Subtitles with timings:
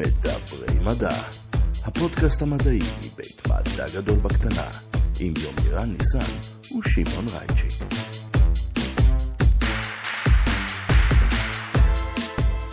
[0.00, 1.14] מדברי מדע,
[1.84, 4.66] הפודקאסט המדעי מבית מדע גדול בקטנה,
[5.20, 6.32] עם יומירן ניסן
[6.78, 7.68] ושמעון רייצ'י.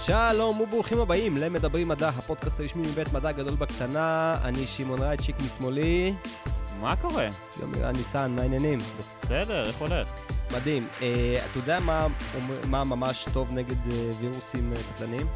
[0.06, 4.38] שלום וברוכים הבאים למדברי מדע, הפודקאסט הרשמי מבית מדע גדול בקטנה.
[4.44, 6.14] אני שמעון רייצ'יק משמאלי,
[6.82, 7.30] מה קורה?
[7.62, 8.80] יומירן ניסן, מה העניינים?
[9.24, 10.08] בסדר, איך הולך?
[10.52, 10.88] מדהים.
[11.02, 12.08] אה, אתה יודע מה,
[12.68, 15.28] מה ממש טוב נגד אה, וירוסים אה, קטלניים?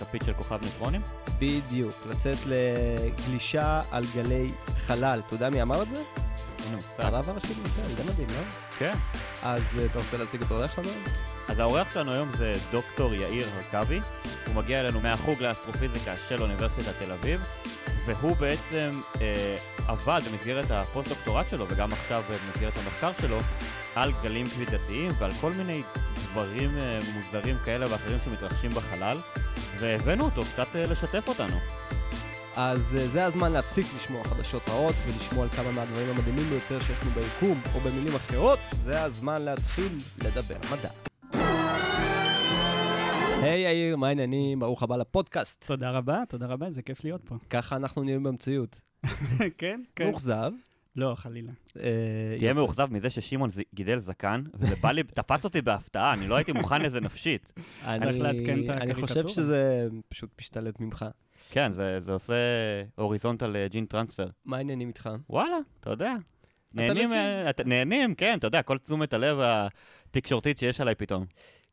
[0.00, 1.00] כפית של כוכב ניטרונים?
[1.38, 4.50] בדיוק, לצאת לגלישה על גלי
[4.86, 5.20] חלל.
[5.26, 6.02] אתה יודע מי אמר את זה?
[6.64, 6.88] אין מושג.
[6.98, 8.44] הרב הראשי לישראל, זה מדהים, לא?
[8.78, 8.94] כן.
[9.42, 10.88] אז אתה רוצה להציג את האורח שלנו?
[11.48, 14.00] אז האורח שלנו היום זה דוקטור יאיר הרכבי.
[14.46, 17.40] הוא מגיע אלינו מהחוג לאסטרופיזיקה של אוניברסיטת תל אביב,
[18.06, 19.56] והוא בעצם אה,
[19.88, 23.38] עבד במסגרת הפוסט-דוקטורט שלו, וגם עכשיו במסגרת המחקר שלו,
[23.94, 25.82] על גלים כבידתיים ועל כל מיני
[26.32, 29.16] דברים אה, מוזרים כאלה ואחרים שמתרחשים בחלל,
[29.78, 31.56] והבאנו אותו קצת אה, לשתף אותנו.
[32.56, 36.96] אז אה, זה הזמן להפסיק לשמוע חדשות רעות ולשמוע על כמה מהדברים המדהימים ביותר שיש
[37.02, 40.90] לנו ביקום, או במילים אחרות, זה הזמן להתחיל לדבר מדע.
[43.42, 44.60] היי יאיר, מה העניינים?
[44.60, 45.64] ברוך הבא לפודקאסט.
[45.66, 47.34] תודה רבה, תודה רבה, זה כיף להיות פה.
[47.50, 48.80] ככה אנחנו נראים במציאות.
[49.58, 50.04] כן, כן.
[50.04, 50.50] מאוכזב.
[50.96, 51.52] לא, חלילה.
[51.80, 52.52] אה, תהיה.
[52.52, 56.82] מאוכזב מזה ששמעון גידל זקן, וזה בא לי, תפס אותי בהפתעה, אני לא הייתי מוכן
[56.82, 57.52] לזה נפשית.
[57.84, 59.28] אני- צריך לעדכן את אני חושב הקריקטורה.
[59.34, 61.04] שזה פשוט משתלט ממך.
[61.50, 62.34] כן, זה, זה עושה
[62.94, 64.28] הוריזונטל ג'ין טרנספר.
[64.44, 65.10] מה העניינים איתך?
[65.30, 66.12] וואלה, אתה יודע.
[66.74, 71.24] נהנים, אה, נהנים, כן, אתה יודע, כל תשומת הלב התקשורתית שיש עליי פתאום.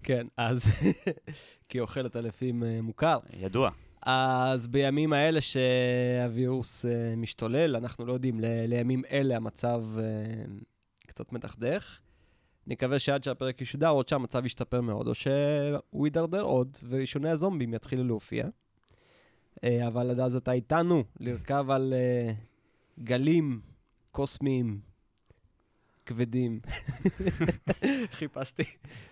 [0.04, 0.66] כן, אז...
[1.70, 3.18] כי אוכלת אלפים אה, מוכר.
[3.40, 3.70] ידוע.
[4.06, 10.04] אז בימים האלה שהווירוס אה, משתולל, אנחנו לא יודעים, ל- לימים אלה המצב אה,
[11.08, 11.98] קצת מדכדך.
[12.68, 18.04] נקווה שעד שהפרק ישודר, עוד שהמצב ישתפר מאוד, או שהוא יידרדר עוד, וראשוני הזומבים יתחילו
[18.04, 18.48] להופיע.
[19.64, 21.94] אה, אבל עד אז אתה איתנו, לרכב על
[23.00, 23.62] גלים
[24.12, 24.80] קוסמיים
[26.12, 26.60] כבדים.
[28.12, 28.64] חיפשתי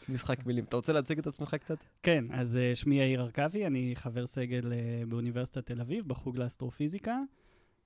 [0.10, 0.64] משחק מילים.
[0.64, 1.78] אתה רוצה להציג את עצמך קצת?
[2.04, 7.18] כן, אז אה, שמי יאיר הרכבי, אני חבר סגל אה, באוניברסיטת תל אביב, בחוג לאסטרופיזיקה.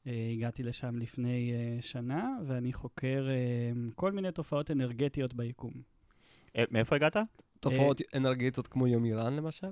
[0.07, 3.27] אה, הגעתי לשם לפני שנה, ואני חוקר
[3.95, 5.71] כל מיני תופעות אנרגטיות ביקום.
[6.71, 7.17] מאיפה הגעת?
[7.59, 9.67] תופעות אנרגטיות כמו יומירן למשל?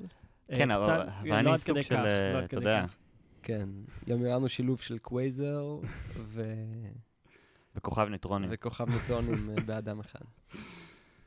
[0.51, 2.03] אה, כן, אבל לא אני עד סוג של, כך,
[2.33, 2.85] לא אתה יודע.
[3.43, 3.69] כן,
[4.07, 5.79] יומירן הוא שילוב של קווייזר
[6.33, 6.55] ו...
[7.75, 8.49] בכוכב ניטרונים.
[8.53, 10.19] וכוכב ניטרונים אה, באדם אחד.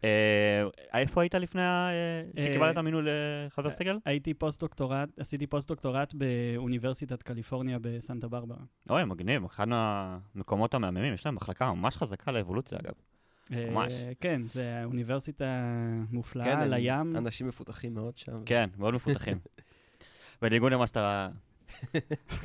[0.04, 0.62] אה,
[0.94, 3.98] איפה היית לפני אה, שקיבלת מינוי לחבר סגל?
[4.04, 8.58] הייתי פוסט-דוקטורט, עשיתי פוסט-דוקטורט באוניברסיטת קליפורניה בסנטה ברברה.
[8.90, 12.92] אוי, מגניב, אחד מהמקומות המהממים, יש להם מחלקה ממש חזקה לאבולוציה, אגב.
[13.50, 13.92] ממש.
[14.20, 15.44] כן, זה אוניברסיטה
[16.10, 17.16] מופלאה כן, על הים.
[17.16, 18.42] אנשים מפותחים מאוד שם.
[18.46, 19.38] כן, מאוד מפותחים.
[20.42, 21.28] בניגוד למה שאתה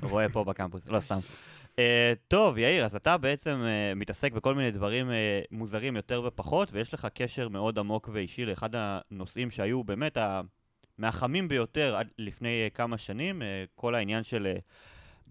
[0.01, 1.19] רואה פה בקמפוס, לא סתם.
[1.75, 1.79] Uh,
[2.27, 5.11] טוב, יאיר, אז אתה בעצם uh, מתעסק בכל מיני דברים uh,
[5.51, 10.17] מוזרים יותר ופחות, ויש לך קשר מאוד עמוק ואישי לאחד הנושאים שהיו באמת
[10.97, 14.61] מהחמים ביותר עד לפני uh, כמה שנים, uh, כל העניין של uh,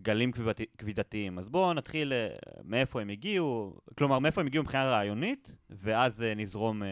[0.02, 1.38] גלים כבידתי- כבידתיים.
[1.38, 6.24] אז בואו נתחיל uh, מאיפה הם הגיעו, כלומר, מאיפה הם הגיעו מבחינה רעיונית, ואז uh,
[6.36, 6.86] נזרום uh,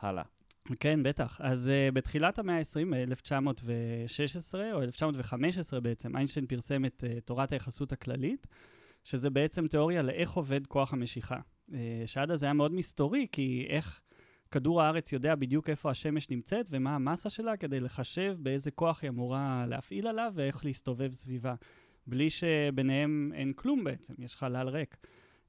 [0.00, 0.22] הלאה.
[0.80, 1.40] כן, בטח.
[1.40, 7.92] אז uh, בתחילת המאה ה-20, 1916, או 1915 בעצם, איינשטיין פרסם את uh, תורת היחסות
[7.92, 8.46] הכללית,
[9.04, 11.38] שזה בעצם תיאוריה לאיך עובד כוח המשיכה.
[11.70, 11.74] Uh,
[12.06, 14.00] שעד אז היה מאוד מסתורי, כי איך
[14.50, 19.10] כדור הארץ יודע בדיוק איפה השמש נמצאת ומה המסה שלה, כדי לחשב באיזה כוח היא
[19.10, 21.54] אמורה להפעיל עליו ואיך להסתובב סביבה.
[22.06, 24.96] בלי שביניהם אין כלום בעצם, יש חלל ריק.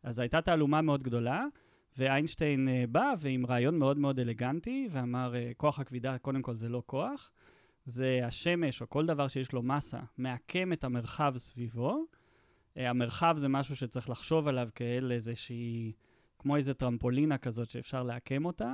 [0.03, 1.45] אז הייתה תעלומה מאוד גדולה.
[1.97, 6.69] ואיינשטיין uh, בא ועם רעיון מאוד מאוד אלגנטי, ואמר, uh, כוח הכבידה, קודם כל זה
[6.69, 7.31] לא כוח,
[7.85, 12.05] זה השמש או כל דבר שיש לו מסה, מעקם את המרחב סביבו.
[12.75, 15.91] Uh, המרחב זה משהו שצריך לחשוב עליו כאל איזושהי,
[16.39, 18.73] כמו איזה טרמפולינה כזאת שאפשר לעקם אותה,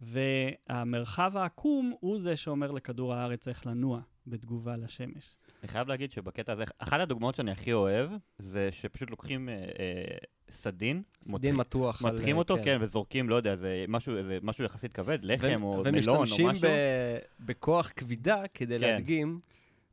[0.00, 5.36] והמרחב העקום הוא זה שאומר לכדור הארץ איך לנוע בתגובה לשמש.
[5.62, 10.16] אני חייב להגיד שבקטע הזה, אחת הדוגמאות שאני הכי אוהב, זה שפשוט לוקחים אה, אה,
[10.50, 12.04] סדין, סדין מתוח.
[12.04, 15.62] על, מותחים אה, אותו, כן, וזורקים, לא יודע, זה משהו, זה משהו יחסית כבד, לחם
[15.62, 16.68] או מלון או ומשתמשים משהו.
[16.68, 18.80] ב- בכוח כבידה כדי כן.
[18.80, 19.40] להדגים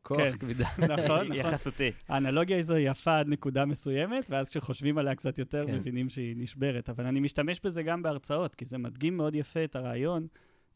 [0.04, 0.38] כוח כן.
[0.38, 0.66] כבידה.
[0.78, 1.34] נכון, נכון.
[1.34, 1.92] יחסותי.
[2.08, 5.76] האנלוגיה הזו יפה עד נקודה מסוימת, ואז כשחושבים עליה קצת יותר, כן.
[5.76, 6.90] מבינים שהיא נשברת.
[6.90, 10.28] אבל אני משתמש בזה גם בהרצאות, כי זה מדגים מאוד יפה את הרעיון.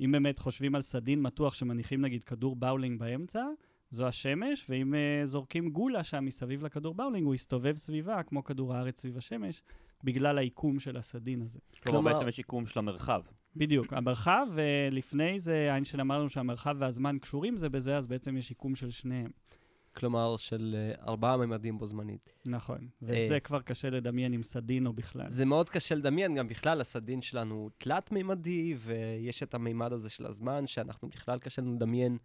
[0.02, 3.44] אם באמת חושבים על סדין מתוח שמניחים נגיד כדור באולינג באמצע,
[3.90, 8.74] זו השמש, ואם uh, זורקים גולה שם מסביב לכדור באולינג, הוא יסתובב סביבה, כמו כדור
[8.74, 9.64] הארץ סביב השמש,
[10.04, 11.60] בגלל העיקום של הסדין הזה.
[11.84, 13.22] כלומר, כלומר- בעצם יש עיקום של המרחב.
[13.56, 18.50] בדיוק, המרחב, ולפני זה איינשטיין אמר לנו שהמרחב והזמן קשורים זה בזה, אז בעצם יש
[18.50, 19.32] עיקום של שניהם.
[19.96, 22.34] כלומר של אה, ארבעה ממדים בו זמנית.
[22.46, 23.40] נכון, וזה אה.
[23.40, 25.30] כבר קשה לדמיין עם סדין או בכלל.
[25.30, 30.26] זה מאוד קשה לדמיין, גם בכלל הסדין שלנו הוא תלת-מימדי, ויש את המימד הזה של
[30.26, 32.18] הזמן, שאנחנו בכלל קשה לנו לדמיין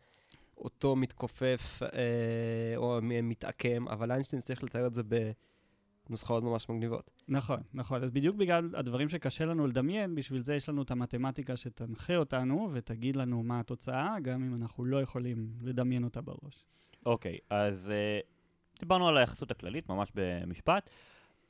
[0.58, 1.88] אותו מתכופף אה,
[2.76, 5.02] או מתעקם, אבל איינשטיין צריך לתאר את זה
[6.10, 7.10] בנוסחאות ממש מגניבות.
[7.28, 8.02] נכון, נכון.
[8.02, 12.70] אז בדיוק בגלל הדברים שקשה לנו לדמיין, בשביל זה יש לנו את המתמטיקה שתנחה אותנו
[12.72, 16.64] ותגיד לנו מה התוצאה, גם אם אנחנו לא יכולים לדמיין אותה בראש.
[17.06, 18.20] אוקיי, אז אה,
[18.80, 20.90] דיברנו על היחסות הכללית, ממש במשפט.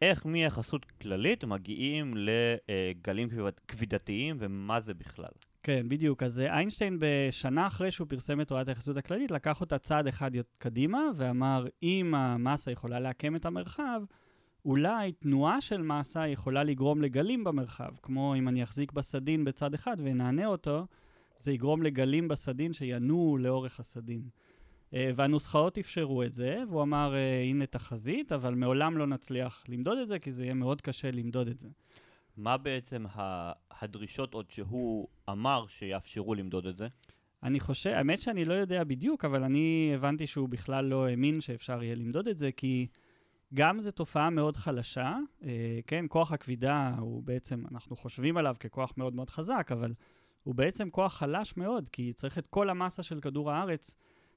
[0.02, 5.30] איך מיחסות כללית מגיעים לגלים כביד- כבידתיים, ומה זה בכלל?
[5.62, 6.22] כן, בדיוק.
[6.22, 10.30] אז אה, איינשטיין, בשנה אחרי שהוא פרסם את תורת היחסות הכללית, לקח אותה צעד אחד
[10.58, 14.02] קדימה, ואמר, אם המסה יכולה לעקם את המרחב,
[14.64, 17.90] אולי תנועה של מסה יכולה לגרום לגלים במרחב.
[18.02, 20.86] כמו אם אני אחזיק בסדין בצד אחד ונענה אותו,
[21.36, 24.22] זה יגרום לגלים בסדין שינועו לאורך הסדין.
[24.94, 29.98] אה, והנוסחאות אפשרו את זה, והוא אמר, אה, הנה תחזית, אבל מעולם לא נצליח למדוד
[29.98, 31.68] את זה, כי זה יהיה מאוד קשה למדוד את זה.
[32.36, 33.04] מה בעצם
[33.80, 36.88] הדרישות עוד שהוא אמר שיאפשרו למדוד את זה?
[37.42, 41.82] אני חושב, האמת שאני לא יודע בדיוק, אבל אני הבנתי שהוא בכלל לא האמין שאפשר
[41.82, 42.86] יהיה למדוד את זה, כי
[43.54, 48.92] גם זו תופעה מאוד חלשה, אה, כן, כוח הכבידה הוא בעצם, אנחנו חושבים עליו ככוח
[48.96, 49.94] מאוד מאוד חזק, אבל
[50.42, 53.94] הוא בעצם כוח חלש מאוד, כי צריך את כל המסה של כדור הארץ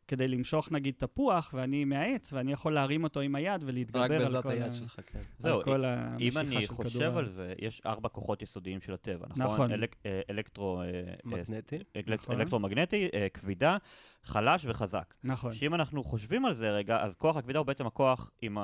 [0.07, 4.17] כדי למשוך נגיד תפוח, ואני מהעץ, ואני יכול להרים אותו עם היד ולהתגבר רק על
[4.17, 4.73] בעזרת כל, היד ה...
[4.73, 5.19] שלך, כן.
[5.39, 7.29] זהו, על כל אם המשיכה אני של כדור חושב על.
[7.29, 9.43] זה, יש ארבע כוחות יסודיים של הטבע, נכון?
[9.43, 9.71] נכון.
[9.71, 10.85] אלק, אה, אלקטרו, אה,
[11.23, 11.77] מגנטי.
[11.95, 12.41] אלק- נכון.
[12.41, 13.77] אלקטרומגנטי, כבידה,
[14.23, 15.13] חלש וחזק.
[15.23, 15.53] נכון.
[15.53, 18.57] שאם אנחנו חושבים על זה רגע, אז כוח הכבידה הוא בעצם הכוח עם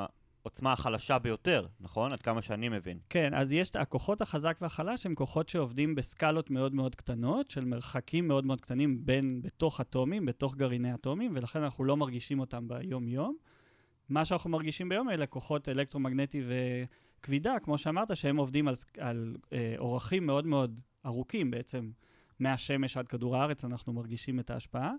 [0.49, 2.13] העוצמה החלשה ביותר, נכון?
[2.13, 2.99] עד כמה שאני מבין.
[3.09, 8.27] כן, אז יש, הכוחות החזק והחלש הם כוחות שעובדים בסקלות מאוד מאוד קטנות, של מרחקים
[8.27, 13.35] מאוד מאוד קטנים בין, בתוך אטומים, בתוך גרעיני אטומים, ולכן אנחנו לא מרגישים אותם ביום-יום.
[14.09, 19.75] מה שאנחנו מרגישים ביום אלה כוחות אלקטרומגנטי וכבידה, כמו שאמרת, שהם עובדים על, על אה,
[19.77, 21.91] אורכים מאוד מאוד ארוכים בעצם,
[22.39, 24.91] מהשמש עד כדור הארץ אנחנו מרגישים את ההשפעה.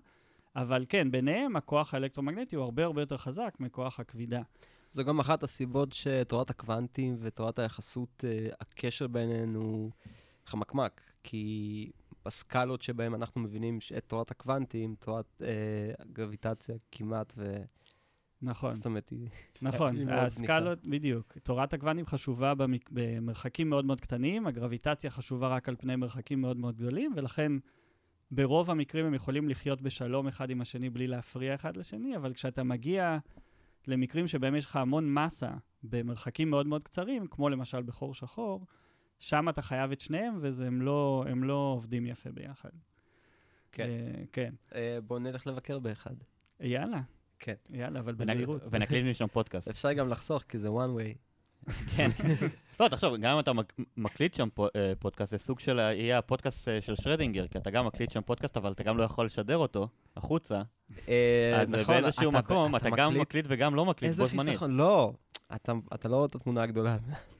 [0.55, 4.41] אבל כן, ביניהם הכוח האלקטרומגנטי הוא הרבה הרבה יותר חזק מכוח הכבידה.
[4.91, 9.91] זו גם אחת הסיבות שתורת הקוונטים ותורת היחסות, אה, הקשר ביניהן הוא
[10.45, 11.91] חמקמק, כי
[12.25, 17.57] בסקלות שבהן אנחנו מבינים את תורת הקוונטים, תורת אה, הגרביטציה כמעט, ו...
[18.41, 18.73] נכון.
[18.73, 19.27] זאת אומרת, היא...
[19.61, 21.37] נכון, הסקלות, בדיוק.
[21.43, 22.89] תורת הקוונטים חשובה במק...
[22.91, 27.51] במרחקים מאוד מאוד קטנים, הגרביטציה חשובה רק על פני מרחקים מאוד מאוד גדולים, ולכן
[28.31, 32.63] ברוב המקרים הם יכולים לחיות בשלום אחד עם השני בלי להפריע אחד לשני, אבל כשאתה
[32.63, 33.17] מגיע
[33.87, 35.51] למקרים שבהם יש לך המון מסה
[35.83, 38.65] במרחקים מאוד מאוד קצרים, כמו למשל בחור שחור,
[39.19, 42.69] שם אתה חייב את שניהם, והם לא, הם לא עובדים יפה ביחד.
[43.71, 43.89] כן.
[43.89, 44.53] אה, כן.
[44.75, 46.15] אה, בואו נלך לבקר באחד.
[46.59, 47.01] יאללה.
[47.39, 47.53] כן.
[47.69, 48.61] יאללה, אבל בזהירות.
[48.71, 49.67] ונקליט משם פודקאסט.
[49.67, 51.17] אפשר גם לחסוך, כי זה one way.
[51.95, 52.09] כן.
[52.81, 56.17] לא, תחשוב, גם אם אתה מק- מקליט שם אה, פודקאסט, זה סוג של, ה- יהיה
[56.17, 59.25] הפודקאסט אה, של שרדינגר, כי אתה גם מקליט שם פודקאסט, אבל אתה גם לא יכול
[59.25, 59.87] לשדר אותו
[60.17, 60.61] החוצה.
[61.07, 64.49] אה, אז נכון, באיזשהו אתה- מקום, אתה גם מקליט וגם לא מקליט איזה בו זמנית.
[64.49, 64.71] חיסכון?
[64.77, 65.13] לא,
[65.55, 65.73] אתה,
[66.09, 66.97] לא רואה את התמונה הגדולה.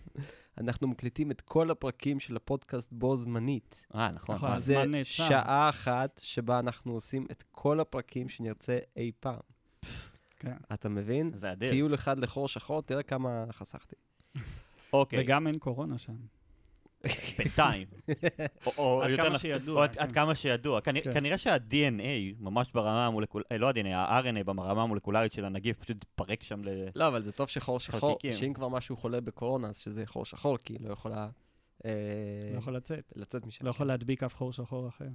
[0.61, 3.81] אנחנו מקליטים את כל הפרקים של הפודקאסט בו זמנית.
[3.95, 4.35] אה, נכון.
[4.35, 4.49] נכון.
[4.49, 4.83] אה, זה.
[5.03, 9.39] שעה אחת שבה אנחנו עושים את כל הפרקים שנרצה אי פעם.
[10.37, 10.53] כן.
[10.73, 11.29] אתה מבין?
[11.29, 11.71] זה אדיר.
[11.71, 13.95] טיול אחד לחור שחור, תראה כמה חסכתי.
[14.93, 16.13] אוקיי, וגם אין קורונה שם.
[17.37, 17.87] בינתיים.
[18.65, 19.77] או- או עד יותר כמה שידוע.
[19.77, 20.11] או עד- כן.
[20.11, 20.81] כמה שידוע.
[20.81, 21.37] כנראה- כן.
[21.37, 26.69] שה-DNA, ממש ברמה המולקולרית, לא ה-DNA, ה-RNA ברמה המולקולרית של הנגיף, פשוט התפרק שם ל...
[26.95, 28.17] לא, אבל זה טוב שחור שחור.
[28.31, 31.29] שאם כבר משהו חולה בקורונה, אז שזה חור שחור, כי היא לא יכולה
[31.85, 31.91] אה,
[32.53, 33.13] לא יכול לצאת.
[33.15, 33.65] לצאת משם.
[33.65, 35.05] לא יכול להדביק אף חור שחור אחר.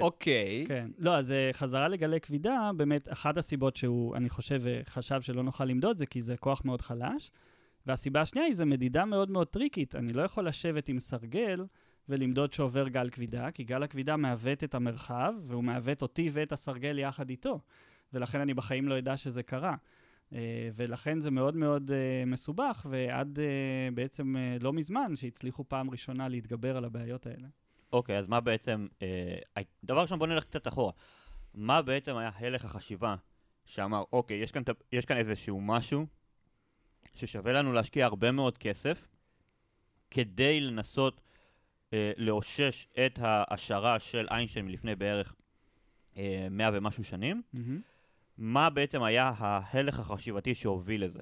[0.00, 0.64] אוקיי.
[0.68, 0.90] כן.
[0.98, 5.42] לא, אז אה, חזרה לגלי כבידה, באמת, אחת הסיבות שהוא, אני חושב, אה, חשב שלא
[5.42, 7.30] נוכל למדוד זה כי זה כוח מאוד חלש.
[7.86, 9.94] והסיבה השנייה היא, זו מדידה מאוד מאוד טריקית.
[9.96, 11.64] אני לא יכול לשבת עם סרגל
[12.08, 16.98] ולמדוד שעובר גל כבידה, כי גל הכבידה מעוות את המרחב, והוא מעוות אותי ואת הסרגל
[16.98, 17.60] יחד איתו.
[18.12, 19.74] ולכן אני בחיים לא אדע שזה קרה.
[20.32, 26.28] אה, ולכן זה מאוד מאוד אה, מסובך, ועד אה, בעצם לא מזמן, שהצליחו פעם ראשונה
[26.28, 27.48] להתגבר על הבעיות האלה.
[27.92, 28.86] אוקיי, אז מה בעצם...
[29.84, 30.92] דבר ראשון, בוא נלך קצת אחורה.
[31.54, 33.16] מה בעצם היה הלך החשיבה
[33.64, 36.06] שאמר, אוקיי, יש כאן, ת- יש כאן איזשהו משהו
[37.16, 39.08] ששווה לנו להשקיע הרבה מאוד כסף
[40.10, 41.20] כדי לנסות
[41.92, 45.34] אה, לאושש את ההשערה של איינשטיין מלפני בערך
[46.16, 47.42] אה, מאה ומשהו שנים.
[47.52, 47.80] מהמם.
[48.38, 51.20] מה בעצם היה ההלך החשיבתי שהוביל לזה?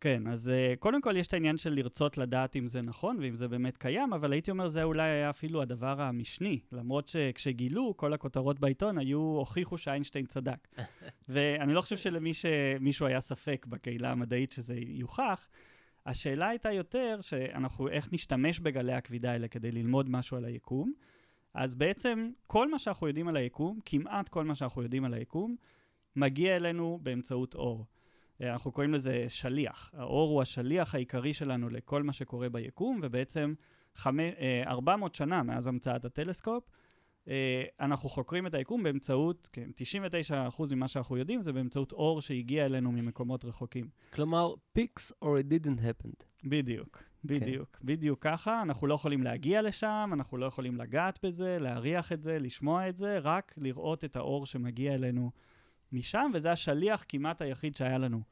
[0.00, 3.34] כן, אז uh, קודם כל יש את העניין של לרצות לדעת אם זה נכון ואם
[3.34, 8.12] זה באמת קיים, אבל הייתי אומר זה אולי היה אפילו הדבר המשני, למרות שכשגילו, כל
[8.12, 10.68] הכותרות בעיתון היו, הוכיחו שאיינשטיין צדק.
[11.28, 15.48] ואני לא חושב שלמישהו היה ספק בקהילה המדעית שזה יוכח.
[16.06, 20.92] השאלה הייתה יותר שאנחנו, איך נשתמש בגלי הכבידה האלה כדי ללמוד משהו על היקום.
[21.54, 25.56] אז בעצם כל מה שאנחנו יודעים על היקום, כמעט כל מה שאנחנו יודעים על היקום,
[26.16, 27.86] מגיע אלינו באמצעות אור.
[28.42, 29.90] אנחנו קוראים לזה שליח.
[29.94, 33.54] האור הוא השליח העיקרי שלנו לכל מה שקורה ביקום, ובעצם
[33.94, 34.30] חמי,
[34.66, 36.64] 400 שנה מאז המצאת הטלסקופ,
[37.80, 39.70] אנחנו חוקרים את היקום באמצעות, כן,
[40.58, 43.88] 99% ממה שאנחנו יודעים זה באמצעות אור שהגיע אלינו ממקומות רחוקים.
[44.12, 46.24] כלומר, peaks or it didn't happen.
[46.44, 47.84] בדיוק, בדיוק, okay.
[47.86, 48.62] בדיוק ככה.
[48.62, 52.96] אנחנו לא יכולים להגיע לשם, אנחנו לא יכולים לגעת בזה, להריח את זה, לשמוע את
[52.96, 55.30] זה, רק לראות את האור שמגיע אלינו
[55.92, 58.22] משם, וזה השליח כמעט היחיד שהיה לנו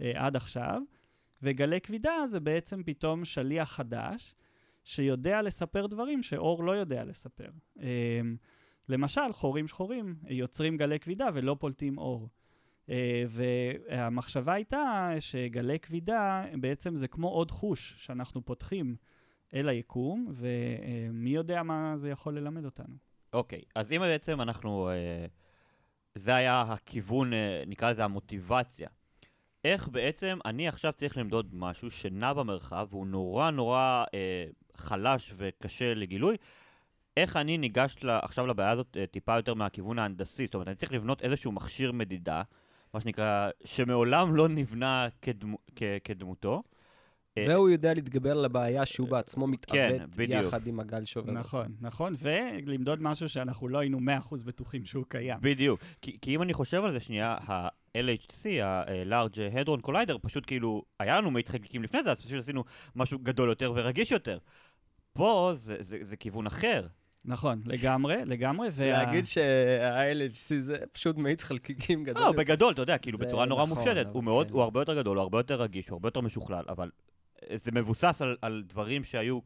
[0.00, 0.82] אה, עד עכשיו.
[1.42, 4.34] וגלי כבידה זה בעצם פתאום שליח חדש,
[4.84, 7.50] שיודע לספר דברים שאור לא יודע לספר.
[7.80, 8.20] אה,
[8.88, 12.28] למשל, חורים שחורים יוצרים גלי כבידה ולא פולטים אור.
[12.90, 18.96] אה, והמחשבה הייתה שגלי כבידה בעצם זה כמו עוד חוש שאנחנו פותחים
[19.54, 22.94] אל היקום, ומי יודע מה זה יכול ללמד אותנו.
[23.32, 24.88] אוקיי, okay, אז אם בעצם אנחנו...
[24.88, 25.26] אה...
[26.14, 28.88] זה היה הכיוון, אה, נקרא לזה המוטיבציה.
[29.64, 34.44] איך בעצם אני עכשיו צריך למדוד משהו שנע במרחב והוא נורא נורא אה,
[34.76, 36.36] חלש וקשה לגילוי,
[37.16, 40.76] איך אני ניגש לה, עכשיו לבעיה הזאת אה, טיפה יותר מהכיוון ההנדסי, זאת אומרת, אני
[40.76, 42.42] צריך לבנות איזשהו מכשיר מדידה,
[42.94, 46.62] מה שנקרא, שמעולם לא נבנה כדמו, כ, כדמותו.
[47.38, 51.32] אה, והוא יודע להתגבר על הבעיה שהוא בעצמו מתעוות כן, יחד עם הגל שובר.
[51.32, 55.38] נכון, נכון, ולמדוד משהו שאנחנו לא היינו 100% בטוחים שהוא קיים.
[55.40, 60.82] בדיוק, כי, כי אם אני חושב על זה שנייה, ה-LHC, ה-Large Hadron Collider, פשוט כאילו,
[61.00, 62.64] היה לנו מאית חלקיקים לפני זה, אז פשוט עשינו
[62.96, 64.38] משהו גדול יותר ורגיש יותר.
[65.12, 66.86] פה זה, זה, זה כיוון אחר.
[67.24, 68.68] נכון, לגמרי, לגמרי.
[68.72, 68.90] וה...
[68.90, 72.22] להגיד שה-LHC זה פשוט מאיץ חלקיקים גדול.
[72.22, 74.06] לא, בגדול, אתה יודע, כאילו, בצורה נורא נכון, מופשטת.
[74.12, 74.52] הוא מאוד, כן.
[74.52, 76.90] הוא הרבה יותר גדול, הוא הרבה יותר רגיש, הוא הרבה יותר משוכלל, אבל
[77.64, 79.38] זה מבוסס על, על דברים שהיו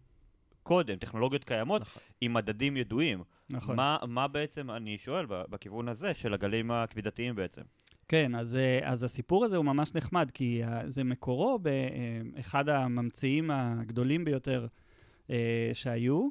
[0.63, 2.03] קודם, טכנולוגיות קיימות, נכון.
[2.21, 3.23] עם מדדים ידועים.
[3.51, 3.77] נכון.
[3.77, 7.63] מה, מה בעצם, אני שואל, בכיוון הזה של הגלים הכבידתיים בעצם?
[8.09, 12.79] כן, אז, אה, אז הסיפור הזה הוא ממש נחמד, כי אה, זה מקורו באחד אה,
[12.79, 14.67] הממציאים הגדולים ביותר
[15.73, 16.29] שהיו,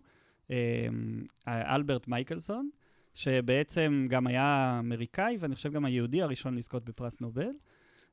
[1.48, 2.70] אלברט מייקלסון,
[3.14, 7.52] שבעצם גם היה אמריקאי, ואני חושב גם היהודי הראשון לזכות בפרס נובל.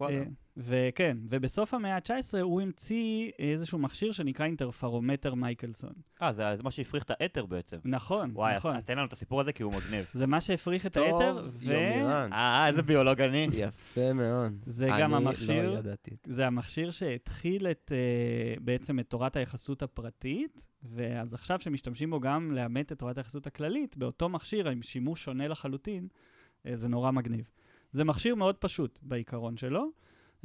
[0.00, 0.25] וואלה.
[0.59, 5.92] אה, וכן, ובסוף המאה ה-19 הוא המציא איזשהו מכשיר שנקרא אינטרפרומטר מייקלסון.
[6.23, 7.76] אה, זה, זה מה שהפריך את האתר בעצם.
[7.85, 8.71] נכון, וואי, נכון.
[8.71, 10.06] וואי, אז תן לנו את הסיפור הזה כי הוא מגניב.
[10.12, 11.42] זה מה שהפריך את האתר, ו...
[11.42, 12.32] טוב, יומירן.
[12.32, 13.49] אה, איזה ביולוג אני.
[13.52, 14.52] יפה מאוד.
[14.66, 16.11] זה גם המכשיר, לא ידעתי.
[16.26, 22.52] זה המכשיר שהתחיל את, uh, בעצם את תורת היחסות הפרטית, ואז עכשיו שמשתמשים בו גם
[22.52, 27.49] לאמת את תורת היחסות הכללית, באותו מכשיר עם שימוש שונה לחלוטין, uh, זה נורא מגניב.
[27.92, 30.01] זה מכשיר מאוד פשוט בעיקרון שלו.
[30.43, 30.45] Um,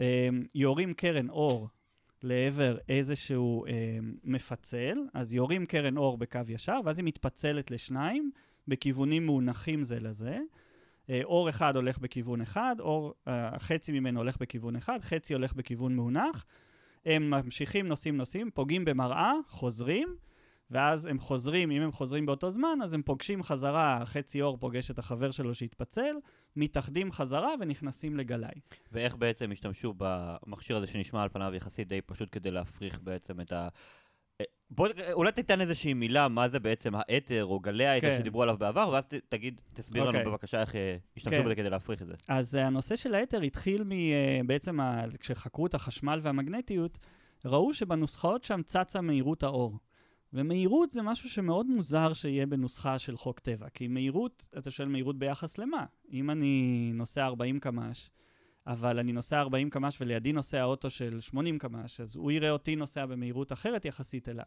[0.56, 1.68] יורים קרן אור
[2.24, 3.70] לעבר איזשהו um,
[4.24, 8.32] מפצל, אז יורים קרן אור בקו ישר, ואז היא מתפצלת לשניים
[8.68, 10.38] בכיוונים מאונחים זה לזה.
[11.08, 15.54] Uh, אור אחד הולך בכיוון אחד, אור, uh, חצי ממנו הולך בכיוון אחד, חצי הולך
[15.54, 16.46] בכיוון מאונח.
[17.06, 20.16] הם ממשיכים, נוסעים, נוסעים, פוגעים במראה, חוזרים,
[20.72, 24.92] ואז הם חוזרים, אם הם חוזרים באותו זמן, אז הם פוגשים חזרה, חצי אור פוגש
[24.92, 26.16] את החבר שלו שהתפצל,
[26.56, 28.60] מתאחדים חזרה ונכנסים לגלאי.
[28.92, 33.52] ואיך בעצם השתמשו במכשיר הזה שנשמע על פניו יחסית די פשוט כדי להפריך בעצם את
[33.52, 33.68] ה...
[34.42, 38.18] אה, בוא, אולי תיתן איזושהי מילה מה זה בעצם האתר או גלי האתר כן.
[38.18, 40.08] שדיברו עליו בעבר, ואז ת, תגיד, תסביר okay.
[40.08, 40.32] לנו אוקיי.
[40.32, 41.46] בבקשה איך אה, השתמשו כן.
[41.46, 42.14] בזה כדי להפריך את זה.
[42.28, 43.84] אז uh, הנושא של האתר התחיל
[44.46, 46.98] בעצם, uh, כשחקרו את החשמל והמגנטיות,
[47.46, 49.78] ראו שבנוסחאות שם צצה מהירות האור.
[50.38, 55.20] ומהירות זה משהו שמאוד מוזר שיהיה בנוסחה של חוק טבע, כי מהירות, אתה שואל מהירות
[55.20, 55.86] ביחס למה?
[56.12, 58.10] אם אני נוסע 40 קמ"ש,
[58.68, 62.76] אבל אני נוסע 40 קמ"ש ולידי נוסע אוטו של 80 קמ"ש, אז הוא יראה אותי
[62.76, 64.46] נוסע במהירות אחרת יחסית אליו.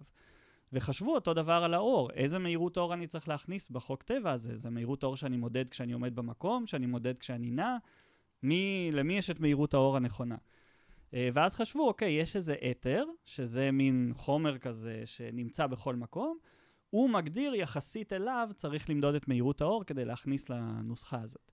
[0.72, 4.56] וחשבו אותו דבר על האור, איזה מהירות אור אני צריך להכניס בחוק טבע הזה?
[4.56, 7.76] זה מהירות אור שאני מודד כשאני עומד במקום, שאני מודד כשאני נע?
[8.42, 10.36] מי, למי יש את מהירות האור הנכונה?
[11.14, 16.38] אה, ואז חשבו, אוקיי, יש איזה אתר, שזה מין חומר כזה שנמצא בכל מקום,
[16.90, 21.52] הוא מגדיר יחסית אליו, צריך למדוד את מהירות האור כדי להכניס לנוסחה הזאת.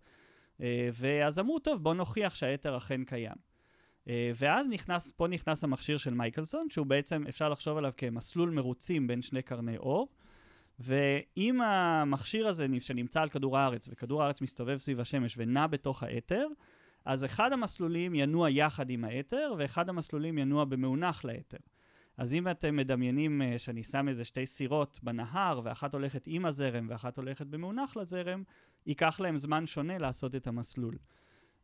[0.61, 3.35] אה, ואז אמרו, טוב, בואו נוכיח שהאתר אכן קיים.
[4.09, 9.07] אה, ואז נכנס, פה נכנס המכשיר של מייקלסון, שהוא בעצם, אפשר לחשוב עליו כמסלול מרוצים
[9.07, 10.07] בין שני קרני אור.
[10.79, 16.47] ואם המכשיר הזה שנמצא על כדור הארץ, וכדור הארץ מסתובב סביב השמש ונע בתוך האתר,
[17.07, 21.57] אז אחד המסלולים ינוע יחד עם האתר, ואחד המסלולים ינוע במאונח לאתר.
[22.17, 26.87] אז אם אתם מדמיינים אה, שאני שם איזה שתי סירות בנהר, ואחת הולכת עם הזרם
[26.89, 28.43] ואחת הולכת במאונח לזרם,
[28.85, 30.97] ייקח להם זמן שונה לעשות את המסלול.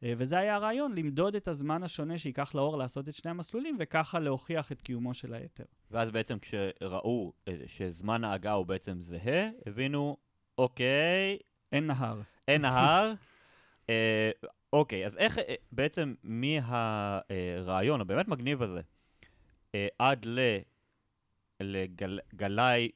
[0.03, 4.19] אה, וזה היה הרעיון, למדוד את הזמן השונה שייקח לאור לעשות את שני המסלולים, וככה
[4.19, 5.65] להוכיח את קיומו של האתר.
[5.91, 10.17] ואז בעצם כשראו אה, שזמן ההגה הוא בעצם זהה, הבינו,
[10.57, 11.38] אוקיי,
[11.71, 12.21] אין נהר.
[12.47, 13.13] אין נהר.
[13.89, 14.31] אה,
[14.74, 18.82] אוקיי, אז איך אה, בעצם מהרעיון הבאמת מגניב הזה,
[19.75, 20.25] אה, עד
[21.60, 22.89] לגלאי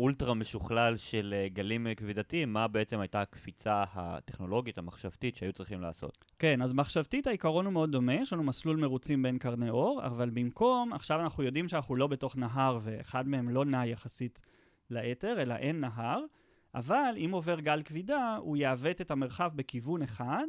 [0.00, 6.24] אולטרה משוכלל של אה, גלים כבידתיים, מה בעצם הייתה הקפיצה הטכנולוגית, המחשבתית, שהיו צריכים לעשות?
[6.38, 10.30] כן, אז מחשבתית העיקרון הוא מאוד דומה, יש לנו מסלול מרוצים בין קרני אור, אבל
[10.30, 14.40] במקום, עכשיו אנחנו יודעים שאנחנו לא בתוך נהר ואחד מהם לא נע יחסית
[14.90, 16.20] לאתר, אלא אין נהר,
[16.74, 20.44] אבל אם עובר גל כבידה, הוא יעוות את המרחב בכיוון אחד.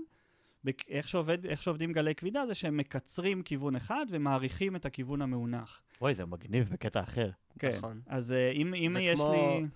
[0.89, 5.81] איך, שעובד, איך שעובדים גלי כבידה זה שהם מקצרים כיוון אחד ומאריכים את הכיוון המאונח.
[6.01, 7.29] אוי, זה מגניב בקטע אחר.
[7.59, 7.75] כן.
[7.77, 8.01] נכון.
[8.07, 9.67] אז אה, אם, אם יש כמו- לי...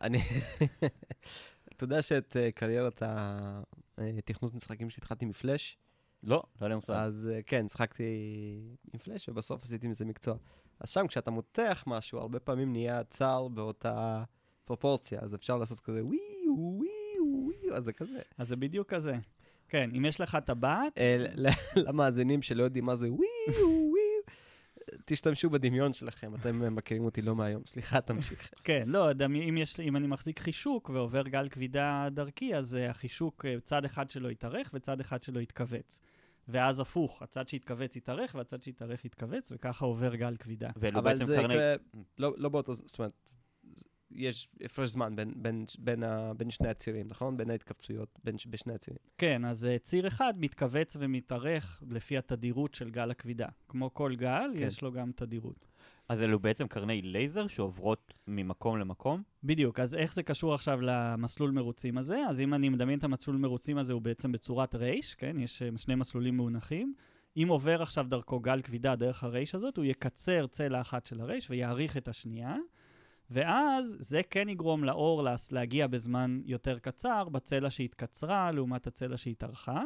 [0.00, 0.18] אני...
[1.76, 3.02] אתה יודע שאת אה, קריירת
[3.98, 5.78] התכנות משחקים שהתחלתי מפלאש,
[6.22, 6.92] לא, לא יודע מושג.
[6.92, 8.04] אז אה, כן, שחקתי
[8.92, 10.36] עם פלאש ובסוף עשיתי מזה מקצוע.
[10.80, 14.24] אז שם כשאתה מותח משהו, הרבה פעמים נהיה צר באותה
[14.64, 16.18] פרופורציה, אז אפשר לעשות כזה וואי
[16.56, 16.88] וואי
[17.20, 18.18] וואי, אז זה כזה.
[18.38, 19.16] אז זה בדיוק כזה.
[19.68, 21.26] כן, אם יש לך טבעת, אה,
[21.76, 24.04] למאזינים שלא יודעים מה זה וואי וואי,
[25.04, 27.62] תשתמשו בדמיון שלכם, אתם אה, מכירים אותי לא מהיום.
[27.66, 28.50] סליחה, תמשיך.
[28.64, 33.44] כן, לא, אם, יש, אם אני מחזיק חישוק ועובר גל כבידה דרכי, אז uh, החישוק,
[33.44, 36.00] uh, צד אחד שלו יתארך וצד אחד שלו יתכווץ.
[36.48, 40.70] ואז הפוך, הצד שיתכווץ יתארך והצד שיתארך יתכווץ, וככה עובר גל כבידה.
[40.94, 41.54] אבל זה קרני...
[41.54, 41.74] יקרה
[42.18, 43.12] לא לא באותו, זאת אומרת,
[44.10, 47.36] יש הפרש זמן בין- בין- בין ה- בין שני הצירים, נכון?
[47.36, 48.98] בין ההתכווצויות בין ש- בשני הצירים.
[49.18, 53.46] כן, אז uh, ציר אחד מתכווץ ומתארך לפי התדירות של גל הכבידה.
[53.68, 54.66] כמו כל גל, כן.
[54.66, 55.66] יש לו גם תדירות.
[56.08, 59.22] אז אלו בעצם קרני לייזר שעוברות ממקום למקום?
[59.44, 62.16] בדיוק, אז איך זה קשור עכשיו למסלול מרוצים הזה?
[62.28, 65.36] אז אם אני מדמיין את המסלול מרוצים הזה, הוא בעצם בצורת רייש, כן?
[65.40, 66.94] יש אה, שני מסלולים מאונחים.
[67.36, 71.50] אם עובר עכשיו דרכו גל כבידה דרך הרייש הזאת, הוא יקצר צלע אחת של הרייש
[71.50, 72.56] ויאריך את השנייה,
[73.30, 79.82] ואז זה כן יגרום לאור להגיע בזמן יותר קצר בצלע שהתקצרה לעומת הצלע שהתארכה,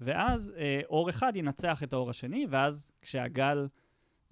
[0.00, 3.68] ואז אה, אור אחד ינצח את האור השני, ואז כשהגל...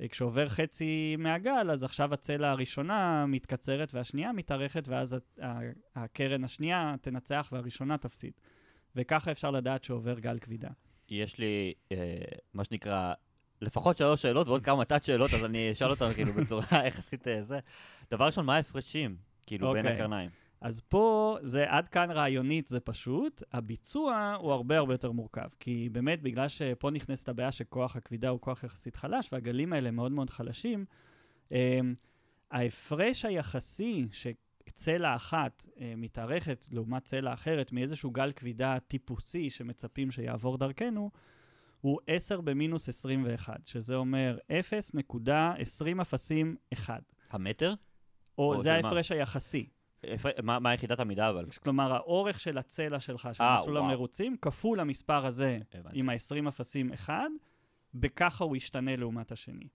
[0.00, 5.60] אה, כשעובר חצי מהגל, אז עכשיו הצלע הראשונה מתקצרת והשנייה מתארכת, ואז ה- ה-
[5.94, 8.32] הקרן השנייה תנצח והראשונה תפסיד.
[8.96, 10.70] וככה אפשר לדעת שעובר גל כבידה.
[11.08, 11.96] יש לי, אה,
[12.54, 13.14] מה שנקרא,
[13.64, 17.42] לפחות שלוש שאלות ועוד כמה תת שאלות, אז אני אשאל אותן כאילו בצורה יחסית אה,
[17.42, 17.58] זה.
[18.10, 19.92] דבר ראשון, מה ההפרשים, כאילו, בין אוקיי.
[19.92, 20.30] הקרניים?
[20.60, 25.48] אז פה, זה עד כאן רעיונית זה פשוט, הביצוע הוא הרבה הרבה יותר מורכב.
[25.60, 30.12] כי באמת, בגלל שפה נכנסת הבעיה שכוח הכבידה הוא כוח יחסית חלש, והגלים האלה מאוד
[30.12, 30.84] מאוד חלשים,
[31.52, 31.94] אמ,
[32.50, 40.58] ההפרש היחסי שצלע אחת אה, מתארכת לעומת צלע אחרת מאיזשהו גל כבידה טיפוסי שמצפים שיעבור
[40.58, 41.10] דרכנו,
[41.84, 47.02] הוא 10 במינוס 21, שזה אומר 0.20 אפסים 1.
[47.30, 47.74] המטר?
[48.38, 48.76] או או זה של מה?
[48.76, 49.68] ההפרש היחסי.
[50.42, 51.46] מה מה יחידת המידה אבל?
[51.62, 53.76] כלומר, האורך של הצלע שלך, של אה, מסלול.
[53.76, 55.98] המרוצים, כפול המספר הזה הבנתי.
[55.98, 57.14] עם ה-20 אפסים 1,
[57.94, 59.68] בככה הוא ישתנה לעומת השני.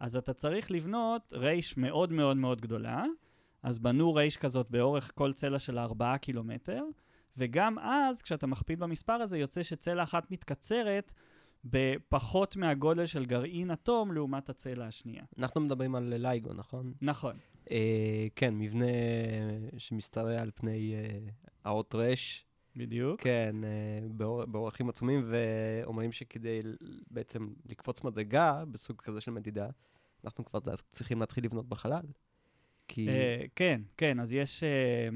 [0.00, 3.04] אז אתה צריך לבנות רייש מאוד מאוד מאוד גדולה,
[3.62, 6.82] אז בנו רייש כזאת באורך כל צלע של 4 קילומטר,
[7.38, 11.12] וגם אז, כשאתה מכפיל במספר הזה, יוצא שצלע אחת מתקצרת
[11.64, 15.24] בפחות מהגודל של גרעין אטום לעומת הצלע השנייה.
[15.38, 16.92] אנחנו מדברים על לייגו, נכון?
[17.02, 17.36] נכון.
[17.70, 18.86] אה, כן, מבנה
[19.78, 21.18] שמשתרע על פני אה,
[21.64, 22.44] האות רש,
[22.76, 23.20] בדיוק.
[23.20, 26.60] כן, אה, באור- באורכים עצומים, ואומרים שכדי
[27.10, 29.68] בעצם לקפוץ מדרגה בסוג כזה של מדידה,
[30.24, 30.58] אנחנו כבר
[30.90, 32.06] צריכים להתחיל לבנות בחלל.
[32.88, 33.08] כי...
[33.08, 35.08] אה, כן, כן, אז יש, אה,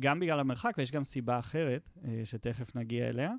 [0.00, 3.32] גם בגלל המרחק, ויש גם סיבה אחרת, אה, שתכף נגיע אליה.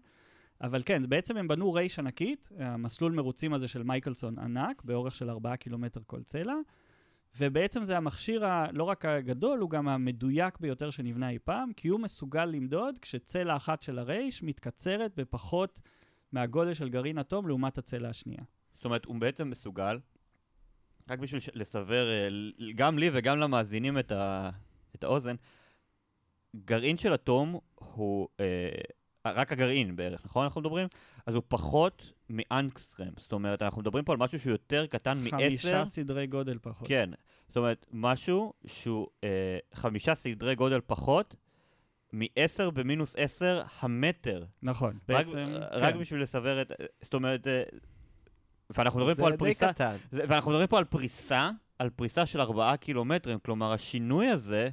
[0.62, 5.30] אבל כן, בעצם הם בנו רייש ענקית, המסלול מרוצים הזה של מייקלסון ענק, באורך של
[5.30, 6.56] 4 קילומטר כל צלע,
[7.38, 11.88] ובעצם זה המכשיר ה- לא רק הגדול, הוא גם המדויק ביותר שנבנה אי פעם, כי
[11.88, 15.80] הוא מסוגל למדוד כשצלע אחת של הרייש מתקצרת בפחות
[16.32, 18.44] מהגודל של גרעין אטום לעומת הצלע השנייה.
[18.76, 20.00] זאת אומרת, הוא בעצם מסוגל,
[21.10, 22.28] רק בשביל לסבר אה,
[22.76, 24.50] גם לי וגם למאזינים את, ה,
[24.96, 25.36] את האוזן,
[26.66, 28.46] גרעין של אטום הוא, אה,
[29.26, 30.88] רק הגרעין בערך, נכון אנחנו מדברים?
[31.26, 35.30] אז הוא פחות מאנקסטרם, זאת אומרת, אנחנו מדברים פה על משהו שהוא יותר קטן מעשר.
[35.30, 36.88] חמישה סדרי גודל פחות.
[36.88, 37.10] כן,
[37.48, 41.36] זאת אומרת, משהו שהוא אה, חמישה סדרי גודל פחות
[42.14, 44.46] מ-10 במינוס 10 המטר.
[44.64, 45.56] נכון, רק, בעצם...
[45.72, 46.00] רק כן.
[46.00, 46.72] בשביל לסבר את...
[47.02, 47.64] זאת אומרת, אה,
[48.70, 49.96] ואנחנו מדברים פה על זה פריסה, קטן.
[50.12, 54.70] זה, ואנחנו מדברים פה על פריסה, על פריסה של 4 קילומטרים, כלומר השינוי הזה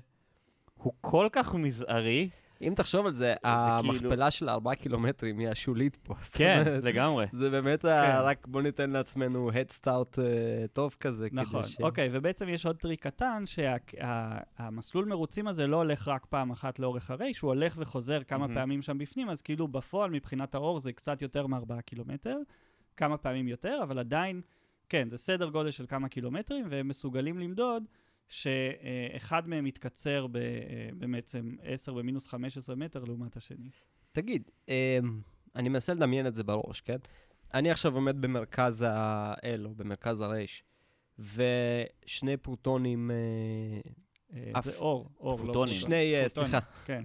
[0.74, 2.28] הוא כל כך מזערי,
[2.62, 6.14] אם תחשוב על זה, כאילו- המכפלה של 4 קילומטרים היא השולית פה.
[6.38, 7.26] כן, לגמרי.
[7.32, 10.24] זה באמת ה- רק בוא ניתן לעצמנו Head Start אה,
[10.72, 11.28] טוב כזה.
[11.32, 16.50] נכון, ש- אוקיי, ובעצם יש עוד טריק קטן, שהמסלול מרוצים הזה לא הולך רק פעם
[16.50, 18.54] אחת לאורך הרייש, הוא הולך וחוזר כמה מהמם.
[18.54, 22.36] פעמים שם בפנים, אז כאילו בפועל מבחינת האור זה קצת יותר מ-4 קילומטר,
[22.96, 24.40] כמה פעמים יותר, אבל עדיין,
[24.88, 27.82] כן, זה סדר גודל של כמה קילומטרים, והם מסוגלים למדוד
[28.28, 33.70] שאחד מהם מתקצר ב- אה, בעצם 10 במינוס 15 מטר לעומת השני.
[34.12, 34.98] תגיד, אה,
[35.56, 36.96] אני מנסה לדמיין את זה בראש, כן?
[37.54, 40.64] אני עכשיו עומד במרכז ה-L, או במרכז הרייש,
[41.18, 43.16] ושני פרוטונים, אה,
[44.34, 45.52] אה, אף- זה אור, אור, לא פוטונים.
[45.52, 45.66] פרוטון.
[45.90, 47.04] שני, פוטונים, סליחה, כן,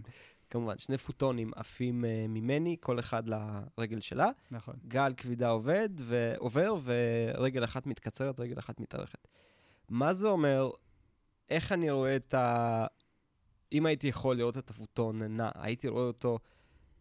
[0.51, 4.29] כמובן, שני פוטונים עפים אה, ממני, כל אחד לרגל שלה.
[4.51, 4.75] נכון.
[4.87, 9.27] גל כבידה עובד ועובר, ורגל אחת מתקצרת, רגל אחת מתארכת.
[9.89, 10.69] מה זה אומר?
[11.49, 12.85] איך אני רואה את ה...
[13.71, 16.39] אם הייתי יכול לראות את הפוטון נע, הייתי רואה אותו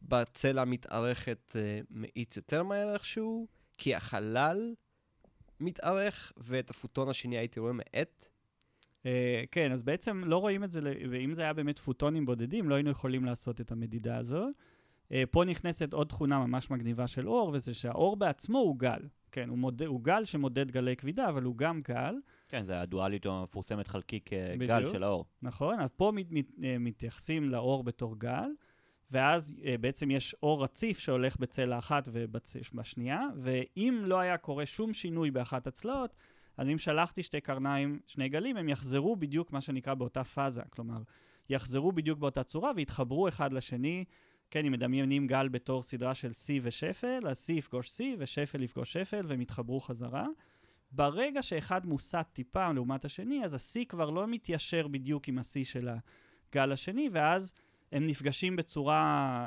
[0.02, 3.46] בצלע המתארכת אה, מאיץ יותר מהר איכשהו,
[3.78, 4.74] כי החלל
[5.60, 8.28] מתארך, ואת הפוטון השני הייתי רואה מאט.
[9.02, 9.06] Uh,
[9.50, 12.90] כן, אז בעצם לא רואים את זה, ואם זה היה באמת פוטונים בודדים, לא היינו
[12.90, 14.46] יכולים לעשות את המדידה הזו.
[15.08, 19.00] Uh, פה נכנסת עוד תכונה ממש מגניבה של אור, וזה שהאור בעצמו הוא גל.
[19.32, 22.14] כן, הוא, מודד, הוא גל שמודד גלי כבידה, אבל הוא גם גל,
[22.50, 24.92] כן, זה הדואליות המפורסמת חלקיק אה, גל בדיוק.
[24.92, 25.24] של האור.
[25.42, 25.80] נכון?
[25.80, 28.50] אז פה מת, מת, אה, מתייחסים לאור בתור גל,
[29.10, 34.92] ואז uh, בעצם יש אור רציף שהולך בצלע אחת ובשנייה, ואם לא היה קורה שום
[34.92, 36.14] שינוי באחת הצלעות,
[36.60, 40.62] אז אם שלחתי שתי קרניים, שני גלים, הם יחזרו בדיוק מה שנקרא באותה פאזה.
[40.70, 41.02] כלומר,
[41.48, 44.04] יחזרו בדיוק באותה צורה ויתחברו אחד לשני.
[44.50, 48.92] כן, אם מדמיינים גל בתור סדרה של C ושפל, אז C יפגוש C ושפל יפגוש
[48.92, 50.26] שפל והם יתחברו חזרה.
[50.92, 55.88] ברגע שאחד מוסט טיפה לעומת השני, אז ה-C כבר לא מתיישר בדיוק עם ה-C של
[56.52, 57.54] הגל השני, ואז
[57.92, 59.02] הם נפגשים בצורה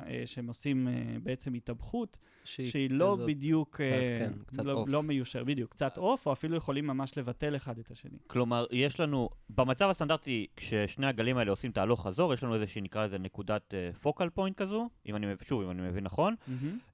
[0.08, 4.86] אה, שהם עושים אה, בעצם התאבכות, שהיא לא כזאת- בדיוק, אה, כן, קצת לא.
[4.88, 8.17] לא מיושר, בדיוק, קצת אוף, או אפילו יכולים ממש לבטל אחד את השני.
[8.27, 13.06] כלומר, יש לנו, במצב הסטנדרטי, כששני הגלים האלה עושים תהלוך חזור, יש לנו איזה שנקרא
[13.06, 16.36] לזה נקודת פוקל פוינט כזו, אם אני, שוב, אם אני מבין נכון,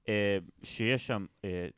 [0.08, 1.68] אה, שיש שם אה,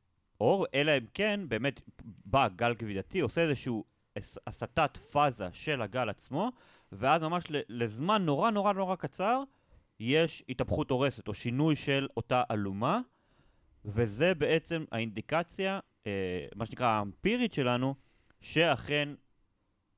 [0.41, 1.81] אור, אלא אם כן, באמת,
[2.25, 3.85] בא גל כבידתי, עושה איזשהו
[4.17, 6.53] הס- הסטת פאזה של הגל עצמו,
[6.93, 9.43] ואז ממש לזמן נורא נורא נורא קצר,
[10.05, 13.01] יש התהפכות הורסת, או שינוי של אותה אלומה,
[13.85, 17.95] וזה בעצם האינדיקציה, אה, מה שנקרא האמפירית שלנו,
[18.41, 19.09] שאכן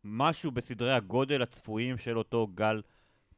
[0.05, 2.83] משהו בסדרי הגודל הצפויים של אותו גל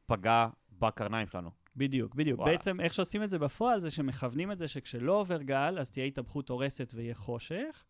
[0.05, 0.47] פגע
[0.79, 1.51] בקרניים שלנו.
[1.75, 2.39] בדיוק, בדיוק.
[2.39, 2.51] וואלה.
[2.51, 6.05] בעצם איך שעושים את זה בפועל זה שמכוונים את זה שכשלא עובר גל, אז תהיה
[6.05, 7.83] התהפכות הורסת ויהיה חושך,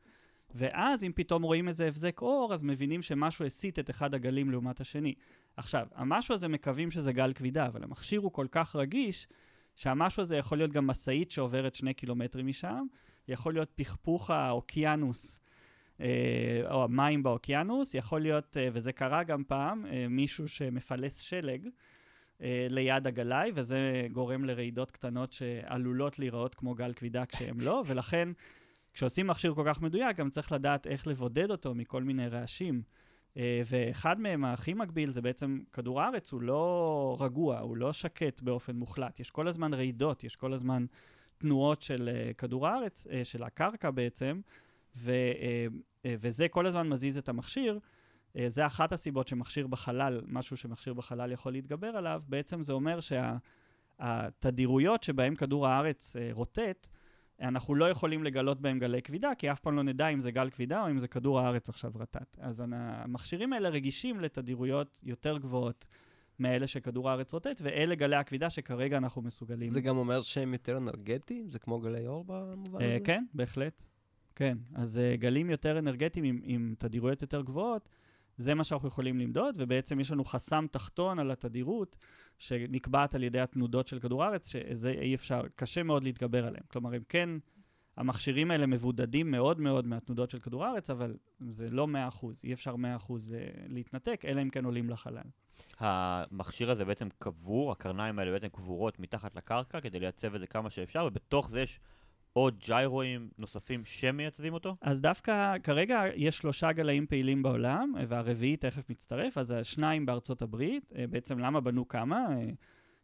[0.56, 4.82] ואז אם פתאום רואים איזה הבזק אור, אז מבינים שמשהו הסיט את אחד הגלים לעומת
[4.82, 5.14] השני.
[5.58, 9.28] עכשיו, המשהו הזה מקווים שזה גל כבידה, אבל המכשיר הוא כל כך רגיש,
[9.76, 12.86] שהמשהו הזה יכול להיות גם משאית שעוברת שני קילומטרים משם,
[13.28, 15.40] יכול להיות פכפוך האוקיינוס.
[16.02, 21.68] אה, או המים באוקיינוס, יכול להיות, אה, וזה קרה גם פעם, אה, מישהו שמפלס שלג,
[22.70, 28.30] ליד הגלאי, וזה גורם לרעידות קטנות שעלולות להיראות כמו גל כבידה כשהם לא, ולכן
[28.94, 32.82] כשעושים מכשיר כל כך מדויק, גם צריך לדעת איך לבודד אותו מכל מיני רעשים.
[33.38, 38.42] אה, ואחד מהם, הכי מקביל, זה בעצם כדור הארץ, הוא לא רגוע, הוא לא שקט
[38.42, 39.20] באופן מוחלט.
[39.20, 40.86] יש כל הזמן רעידות, יש כל הזמן
[41.38, 44.42] תנועות של אה, כדור הארץ, אה, של הקרקע בעצם,
[44.96, 45.12] ו,
[46.06, 47.80] וזה כל הזמן מזיז את המכשיר.
[48.48, 53.00] זה אחת הסיבות שמכשיר בחלל, משהו שמכשיר בחלל יכול להתגבר עליו, בעצם זה אומר
[54.00, 56.88] שהתדירויות שבהן כדור הארץ רוטט,
[57.42, 60.50] אנחנו לא יכולים לגלות בהם גלי כבידה, כי אף פעם לא נדע אם זה גל
[60.50, 62.38] כבידה או אם זה כדור הארץ עכשיו רטט.
[62.40, 65.88] אז המכשירים האלה רגישים לתדירויות יותר גבוהות
[66.40, 69.72] מאלה שכדור הארץ רוטט, ואלה גלי הכבידה שכרגע אנחנו מסוגלים.
[69.72, 71.50] זה גם אומר שהם יותר אנרגטיים?
[71.50, 73.06] זה כמו גלי אור במובן אה, הזה?
[73.06, 73.84] כן, בהחלט.
[74.36, 74.58] כן.
[74.76, 77.90] אז uh, גלים יותר אנרגטיים עם, עם תדירויות יותר גבוהות,
[78.38, 81.96] זה מה שאנחנו יכולים למדוד, ובעצם יש לנו חסם תחתון על התדירות,
[82.38, 86.64] שנקבעת על ידי התנודות של כדור הארץ, שזה אי אפשר, קשה מאוד להתגבר עליהם.
[86.68, 87.30] כלומר, הם כן,
[87.98, 91.18] המכשירים האלה מבודדים מאוד מאוד מהתנודות של כדור הארץ, אבל
[91.50, 91.88] זה לא
[92.22, 92.78] 100%, אי אפשר 100%
[93.34, 95.24] אה, להתנתק, אלא אם כן עולים לחלל.
[95.80, 100.70] המכשיר הזה בעצם קבור, הקרניים האלה בעצם קבורות מתחת לקרקע כדי לייצב את זה כמה
[100.70, 101.80] שאפשר, ובתוך זה יש
[102.38, 104.76] עוד ג'יירואים נוספים שמייצבים אותו?
[104.82, 110.94] אז דווקא כרגע יש שלושה גלאים פעילים בעולם, והרביעי תכף מצטרף, אז השניים בארצות הברית.
[110.96, 112.26] אה, בעצם למה בנו כמה?
[112.30, 112.50] אה,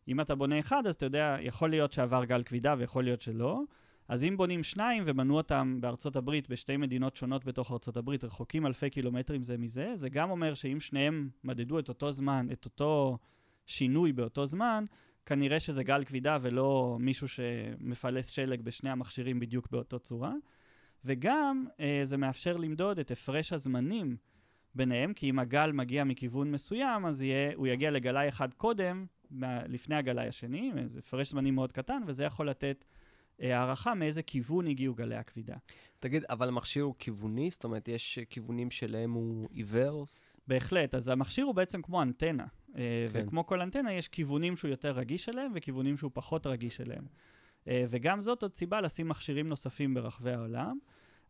[0.08, 3.62] אם אתה בונה אחד, אז אתה יודע, יכול להיות שעבר גל כבידה ויכול להיות שלא.
[4.08, 8.66] אז אם בונים שניים ובנו אותם בארצות הברית, בשתי מדינות שונות בתוך ארצות הברית, רחוקים
[8.66, 13.18] אלפי קילומטרים זה מזה, זה גם אומר שאם שניהם מדדו את אותו זמן, את אותו
[13.66, 14.86] שינוי באותו זמן,
[15.26, 20.34] כנראה שזה גל כבידה ולא מישהו שמפלס שלג בשני המכשירים בדיוק באותו צורה.
[21.06, 24.18] וגם אה, זה מאפשר למדוד את הפרש הזמנים
[24.76, 29.06] ביניהם, כי אם הגל מגיע מכיוון מסוים, אז יהיה, הוא יגיע לגלאי אחד קודם,
[29.68, 32.86] לפני הגלאי השני, זה הפרש זמנים מאוד קטן, וזה יכול לתת
[33.42, 35.56] אה, הערכה מאיזה כיוון הגיעו גלי הכבידה.
[36.00, 37.50] תגיד, אבל המכשיר הוא כיווני?
[37.52, 40.06] זאת אומרת, יש כיוונים שלהם הוא עיוור?
[40.48, 42.46] בהחלט, אז המכשיר הוא בעצם כמו אנטנה.
[42.76, 43.24] אה, כן.
[43.26, 47.06] וכמו כל אנטנה, יש כיוונים שהוא יותר רגיש אליהם וכיוונים שהוא פחות רגיש אליהם.
[47.68, 50.78] אה, וגם זאת עוד סיבה לשים מכשירים נוספים ברחבי העולם.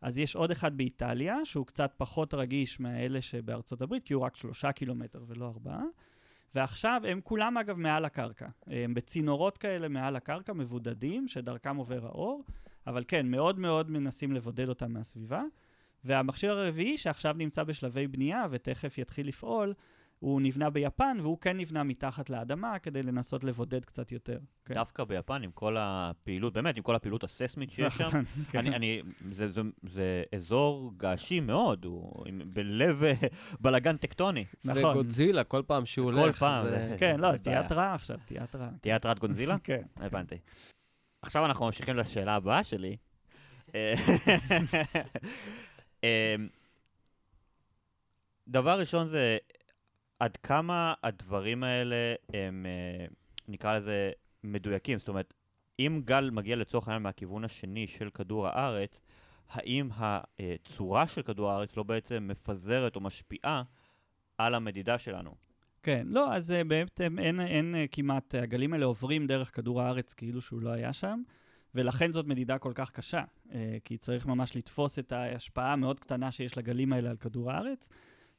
[0.00, 4.36] אז יש עוד אחד באיטליה, שהוא קצת פחות רגיש מהאלה שבארצות הברית, כי הוא רק
[4.36, 5.82] שלושה קילומטר ולא ארבעה.
[6.54, 8.48] ועכשיו הם כולם אגב מעל הקרקע.
[8.66, 12.44] הם בצינורות כאלה מעל הקרקע, מבודדים, שדרכם עובר האור,
[12.86, 15.42] אבל כן, מאוד מאוד מנסים לבודד אותם מהסביבה.
[16.04, 19.74] והמכשיר הרביעי, שעכשיו נמצא בשלבי בנייה ותכף יתחיל לפעול,
[20.24, 24.38] הוא נבנה ביפן, והוא כן נבנה מתחת לאדמה כדי לנסות לבודד קצת יותר.
[24.64, 24.74] כן.
[24.74, 28.10] דווקא ביפן, עם כל הפעילות, באמת, עם כל הפעילות הססמית שיש שם,
[28.50, 28.58] כן.
[28.58, 33.02] אני, אני, זה, זה, זה אזור געשי מאוד, הוא עם, בלב
[33.60, 34.44] בלאגן טקטוני.
[34.64, 34.84] נכון.
[34.84, 36.34] וגודזילה, כל פעם שהוא הולך.
[36.34, 36.64] כל פעם.
[36.64, 36.96] זה...
[36.98, 38.68] כן, לא, אז תהיה התראה עכשיו, תהיה התראה.
[38.80, 39.56] תהיה התראת גונזילה?
[39.64, 39.82] כן.
[39.96, 40.36] הבנתי.
[41.22, 42.96] עכשיו אנחנו ממשיכים לשאלה הבאה שלי.
[46.04, 46.36] אה,
[48.48, 49.38] דבר ראשון זה
[50.18, 53.06] עד כמה הדברים האלה הם, אה,
[53.48, 54.10] נקרא לזה,
[54.44, 54.98] מדויקים.
[54.98, 55.34] זאת אומרת,
[55.78, 59.00] אם גל מגיע לצורך העניין מהכיוון השני של כדור הארץ,
[59.50, 63.62] האם הצורה של כדור הארץ לא בעצם מפזרת או משפיעה
[64.38, 65.34] על המדידה שלנו?
[65.82, 70.12] כן, לא, אז אה, בעצם אין, אין אה, כמעט, הגלים האלה עוברים דרך כדור הארץ
[70.12, 71.22] כאילו שהוא לא היה שם,
[71.74, 73.22] ולכן זאת מדידה כל כך קשה,
[73.84, 77.88] כי צריך ממש לתפוס את ההשפעה המאוד קטנה שיש לגלים האלה על כדור הארץ.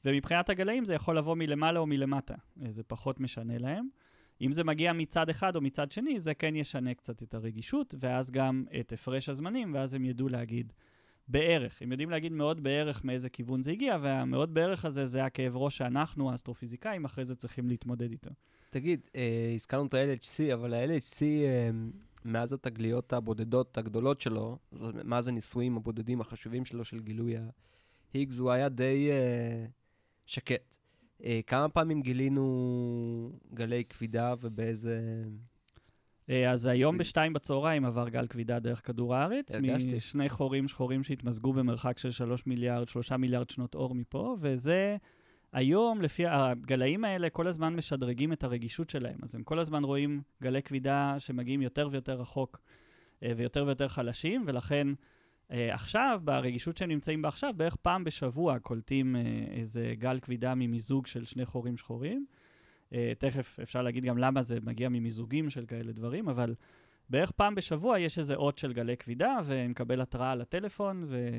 [0.05, 2.35] ומבחינת הגלאים זה יכול לבוא מלמעלה או מלמטה,
[2.69, 3.87] זה פחות משנה להם.
[4.41, 8.31] אם זה מגיע מצד אחד או מצד שני, זה כן ישנה קצת את הרגישות, ואז
[8.31, 10.73] גם את הפרש הזמנים, ואז הם ידעו להגיד
[11.27, 11.81] בערך.
[11.81, 15.77] הם יודעים להגיד מאוד בערך מאיזה כיוון זה הגיע, והמאוד בערך הזה זה הכאב ראש
[15.77, 18.29] שאנחנו, האסטרופיזיקאים, אחרי זה צריכים להתמודד איתו.
[18.69, 21.69] תגיד, אה, הזכרנו את ה-LHC, אבל ה-LHC, אה,
[22.25, 24.57] מאז התגליות הבודדות הגדולות שלו,
[25.03, 29.09] מאז הניסויים הבודדים החשובים שלו של גילוי ה-Higgs, הוא היה די...
[29.11, 29.65] אה,
[30.25, 30.77] שקט.
[31.23, 35.23] אה, כמה פעמים גילינו גלי כבידה ובאיזה...
[36.29, 39.95] אה, אז היום בשתיים בצהריים עבר גל כבידה דרך כדור הארץ, הרגשתי.
[39.95, 44.97] משני חורים שחורים שהתמזגו במרחק של שלוש מיליארד, שלושה מיליארד שנות אור מפה, וזה
[45.55, 49.17] היום, לפי הגלאים האלה, כל הזמן משדרגים את הרגישות שלהם.
[49.23, 52.61] אז הם כל הזמן רואים גלי כבידה שמגיעים יותר ויותר רחוק
[53.23, 54.87] אה, ויותר ויותר חלשים, ולכן
[55.49, 60.55] Uh, עכשיו, ברגישות שהם נמצאים בה עכשיו, בערך פעם בשבוע קולטים uh, איזה גל כבידה
[60.55, 62.25] ממיזוג של שני חורים שחורים.
[63.17, 66.55] תכף אפשר להגיד גם למה זה מגיע ממיזוגים של כאלה דברים, אבל
[67.09, 71.29] בערך פעם בשבוע יש איזה אות של גלי כבידה, ומקבל התראה לטלפון, ו...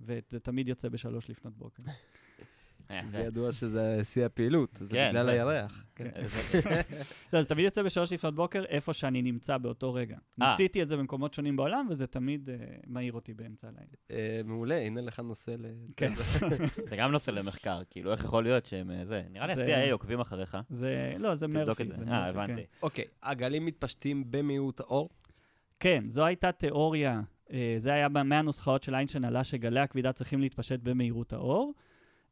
[0.00, 1.82] וזה תמיד יוצא בשלוש לפנות בוקר.
[2.90, 5.84] אה, זה ידוע שזה שיא הפעילות, זה כן, בגלל הירח.
[5.94, 6.10] כן.
[7.32, 10.16] לא, זה תמיד יוצא בשלוש לפנות בוקר, איפה שאני נמצא באותו רגע.
[10.42, 10.50] אה.
[10.50, 14.42] ניסיתי את זה במקומות שונים בעולם, וזה תמיד אה, מעיר אותי באמצע הלילה.
[14.44, 15.66] מעולה, הנה לך נושא ל...
[15.96, 16.12] כן.
[16.90, 18.90] זה גם נושא למחקר, כאילו, איך יכול להיות שהם...
[19.04, 20.56] זה, נראה לי ה-CIA עוקבים אחריך.
[20.70, 21.88] זה, לא, זה מרפי.
[22.08, 22.52] אה, הבנתי.
[22.54, 22.62] כן.
[22.82, 25.08] אוקיי, הגלים מתפשטים במהירות האור?
[25.80, 27.20] כן, זו הייתה תיאוריה,
[27.76, 31.74] זה היה מהנוסחאות של איינשטיין עלה שגלי הכבידה צריכים להתפשט במהירות האור.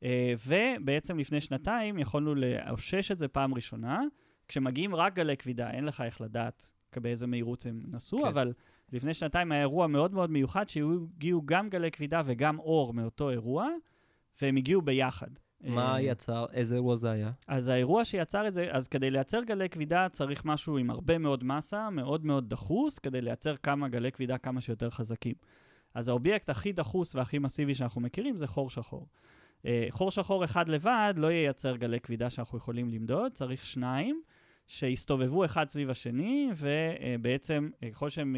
[0.02, 4.02] אה, ובעצם לפני שנתיים יכולנו לאושש את זה פעם ראשונה,
[4.48, 8.28] כשמגיעים רק גלי כבידה, אין לך איך לדעת באיזה מהירות הם נסעו, כן.
[8.28, 8.52] אבל
[8.92, 13.68] לפני שנתיים היה אירוע מאוד מאוד מיוחד, שהגיעו גם גלי כבידה וגם אור מאותו אירוע,
[14.42, 15.30] והם הגיעו ביחד.
[15.60, 17.30] מה אה, יצר, איזה אירוע זה היה?
[17.48, 21.44] אז האירוע שיצר את זה, אז כדי לייצר גלי כבידה צריך משהו עם הרבה מאוד
[21.44, 25.34] מסה, מאוד מאוד דחוס, כדי לייצר כמה גלי כבידה כמה שיותר חזקים.
[25.94, 29.06] אז האובייקט הכי דחוס והכי מסיבי שאנחנו מכירים זה חור שחור.
[29.66, 34.22] אה, חור שחור אחד לבד לא ייצר גלי כבידה שאנחנו יכולים למדוד, צריך שניים
[34.66, 38.36] שיסתובבו אחד סביב השני, ובעצם אה, ככל שהם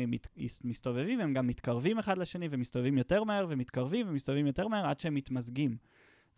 [0.65, 5.15] מסתובבים, הם גם מתקרבים אחד לשני, ומסתובבים יותר מהר, ומתקרבים, ומסתובבים יותר מהר, עד שהם
[5.15, 5.77] מתמזגים.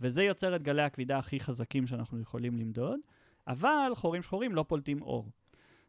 [0.01, 3.01] וזה יוצר את גלי הכבידה הכי חזקים שאנחנו יכולים למדוד,
[3.47, 5.31] אבל חורים שחורים לא פולטים אור.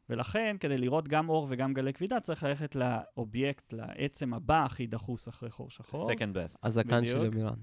[0.10, 5.28] ולכן, כדי לראות גם אור וגם גלי כבידה, צריך ללכת לאובייקט, לעצם הבא הכי דחוס
[5.28, 6.12] אחרי חור שחור.
[6.12, 6.58] Second best.
[6.64, 7.60] הזקן של אמירן.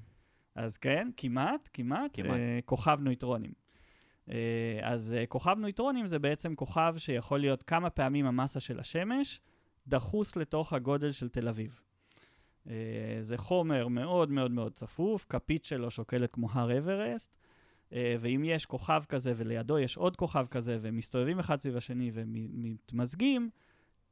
[0.64, 2.30] אז כן, כמעט, כמעט, כמעט.
[2.30, 3.50] Uh, כוכב נויטרונים.
[3.50, 8.80] Uh, אה, אז אה, כוכב נויטרונים זה בעצם כוכב שיכול להיות כמה פעמים המסה של
[8.80, 9.40] השמש,
[9.86, 11.80] דחוס לתוך הגודל של תל אביב.
[12.68, 12.74] אה,
[13.20, 17.38] זה חומר מאוד מאוד מאוד צפוף, כפית שלו שוקלת כמו הר אברסט,
[17.92, 22.10] אה, ואם יש כוכב כזה ולידו יש עוד כוכב כזה, והם מסתובבים אחד סביב השני
[22.14, 23.50] ומתמזגים,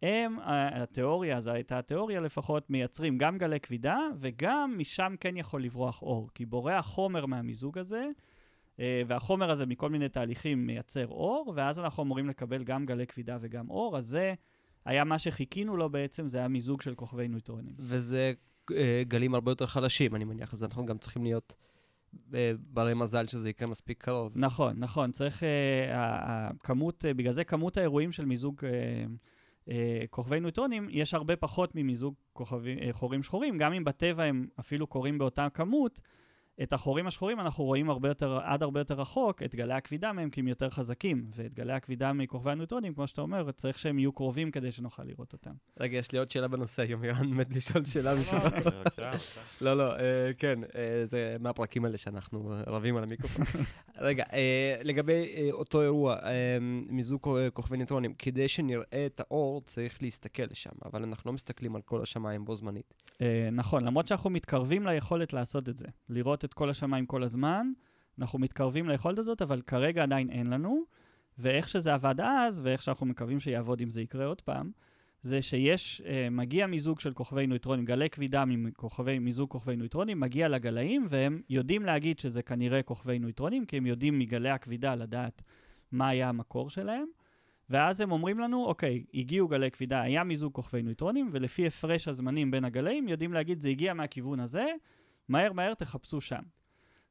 [0.02, 6.02] הם, התיאוריה, זו הייתה התיאוריה לפחות, מייצרים גם גלי כבידה, וגם משם כן יכול לברוח
[6.02, 6.30] אור.
[6.34, 8.06] כי בורח חומר מהמיזוג הזה,
[8.80, 13.38] אה, והחומר הזה מכל מיני תהליכים מייצר אור, ואז אנחנו אמורים לקבל גם גלי כבידה
[13.40, 14.34] וגם אור, אז זה
[14.84, 17.74] היה מה שחיכינו לו בעצם, זה היה מיזוג של כוכבי נויטרונים.
[17.78, 18.32] וזה
[18.76, 21.54] אה, גלים הרבה יותר חלשים, אני מניח, אז אנחנו גם צריכים להיות
[22.34, 24.32] אה, ברי מזל שזה יקרה מספיק קרוב.
[24.36, 28.70] נכון, נכון, צריך, ה- הכמות, אה, בגלל זה כמות האירועים של מיזוג אה,
[30.10, 34.86] כוכבי נויטרונים, יש הרבה פחות ממיזוג כוכבי, אה, חורים שחורים, גם אם בטבע הם אפילו
[34.86, 36.00] קורים באותה כמות,
[36.62, 40.30] את החורים השחורים אנחנו רואים הרבה יותר, עד הרבה יותר רחוק, את גלי הכבידה מהם
[40.30, 44.12] כי הם יותר חזקים, ואת גלי הכבידה מכוכבי הנויטרונים, כמו שאתה אומר, צריך שהם יהיו
[44.12, 45.50] קרובים כדי שנוכל לראות אותם.
[45.80, 48.38] רגע, יש לי עוד שאלה בנושא, יומירן מת לשאול שאלה משלו.
[48.40, 48.70] בבקשה,
[49.10, 49.40] בבקשה.
[49.60, 53.44] לא, לא, אה, כן, אה, זה מהפרקים האלה שאנחנו אה, רבים על המיקרופון.
[53.98, 60.02] רגע, אה, לגבי אה, אותו אירוע, אה, מיזוג כוכבי ניטרונים, כדי שנראה את האור צריך
[60.02, 62.94] להסתכל לשם, אבל אנחנו לא מסתכלים על כל השמיים בו זמנית.
[63.22, 67.72] אה, נכון, למרות שאנחנו מתקרבים ליכולת לעשות את זה, לראות את כל השמיים כל הזמן,
[68.18, 70.84] אנחנו מתקרבים ליכולת הזאת, אבל כרגע עדיין אין לנו,
[71.38, 74.70] ואיך שזה עבד אז, ואיך שאנחנו מקווים שיעבוד אם זה יקרה עוד פעם,
[75.20, 80.48] זה שיש, אה, מגיע מיזוג של כוכבי נויטרונים, גלי כבידה מכוכבי, מיזוג כוכבי נויטרונים, מגיע
[80.48, 85.42] לגלאים, והם יודעים להגיד שזה כנראה כוכבי נויטרונים, כי הם יודעים מגלי הכבידה לדעת
[85.92, 87.06] מה היה המקור שלהם.
[87.70, 92.50] ואז הם אומרים לנו, אוקיי, הגיעו גלי כבידה, היה מיזוג כוכבי נויטרונים, ולפי הפרש הזמנים
[92.50, 94.66] בין הגלים, יודעים להגיד, זה הגיע מהכיוון הזה,
[95.28, 96.42] מהר מהר תחפשו שם.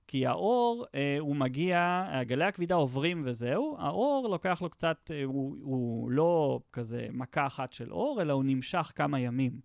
[0.07, 5.55] כי האור, אה, הוא מגיע, גלי הכבידה עוברים וזהו, האור לוקח לו קצת, אה, הוא,
[5.61, 9.59] הוא לא כזה מכה אחת של אור, אלא הוא נמשך כמה ימים.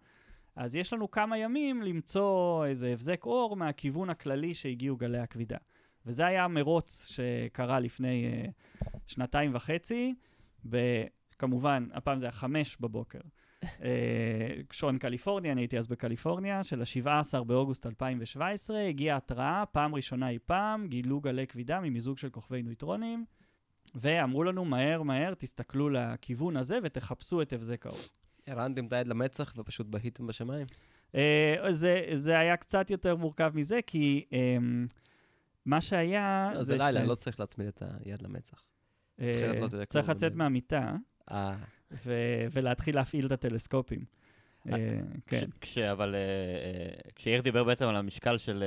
[0.56, 5.58] אז יש לנו כמה ימים למצוא איזה הבזק אור מהכיוון הכללי שהגיעו גלי הכבידה.
[6.06, 8.50] וזה היה מרוץ שקרה לפני אה,
[9.06, 10.14] שנתיים וחצי,
[10.68, 11.04] ב-
[11.38, 13.20] כמובן, הפעם זה היה חמש בבוקר.
[13.82, 13.88] אה,
[14.70, 20.38] שעון קליפורניה, אני הייתי אז בקליפורניה, של ה-17 באוגוסט 2017, הגיעה התראה, פעם ראשונה אי
[20.46, 23.24] פעם, גילו גלי כבידה ממיזוג של כוכבי נויטרונים,
[23.94, 27.98] ואמרו לנו, מהר מהר, תסתכלו לכיוון הזה ותחפשו את הבזק האור.
[28.46, 30.66] הרמתם את היד למצח ופשוט בהיתם בשמיים?
[31.14, 34.56] אה, זה, זה היה קצת יותר מורכב מזה, כי אה,
[35.66, 36.50] מה שהיה...
[36.54, 38.64] לא, זה לילה, לא צריך להצמיד את היד למצח.
[39.20, 40.10] אה, אחרת לא צריך כלום.
[40.10, 40.96] לצאת מהמיטה
[42.06, 42.12] ו-
[42.52, 44.04] ולהתחיל להפעיל את הטלסקופים.
[44.68, 44.74] אה,
[45.26, 45.36] כן.
[45.36, 45.78] כש- כש...
[45.78, 48.64] אבל אה, אה, כשיאיר דיבר בעצם על המשקל של...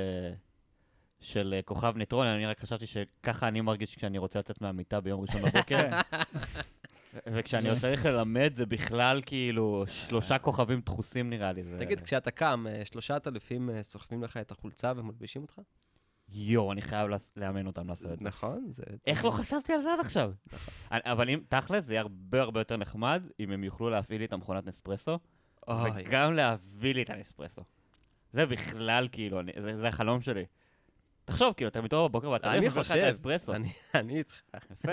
[1.20, 5.40] של כוכב ניטרון, אני רק חשבתי שככה אני מרגיש כשאני רוצה לצאת מהמיטה ביום ראשון
[5.50, 5.62] בבוקר.
[5.64, 5.90] כן.
[7.26, 11.62] וכשאני עוד צריך ללמד, זה בכלל כאילו שלושה כוכבים דחוסים נראה לי.
[11.78, 15.54] תגיד, כשאתה קם, שלושת אלפים סוחבים לך את החולצה ומלבישים אותך?
[16.38, 18.24] יואו, אני חייב לאמן אותם לעשות את זה.
[18.24, 18.82] נכון, זה...
[19.06, 20.32] איך לא חשבתי על זה עד עכשיו?
[20.92, 24.24] אני- אבל אם, תכל'ס, זה יהיה הרבה הרבה יותר נחמד אם הם יוכלו להפעיל לי
[24.24, 25.18] את המכונת נספרסו,
[25.94, 27.62] וגם להביא לי את הנספרסו.
[28.32, 29.40] זה בכלל, כאילו,
[29.80, 30.44] זה החלום שלי.
[31.24, 33.52] תחשוב, כאילו, אתה מתעורר בבוקר ואתה אני מביא לך את חושב, האספרסו.
[33.94, 34.40] אני- איתך.
[34.72, 34.92] יפה.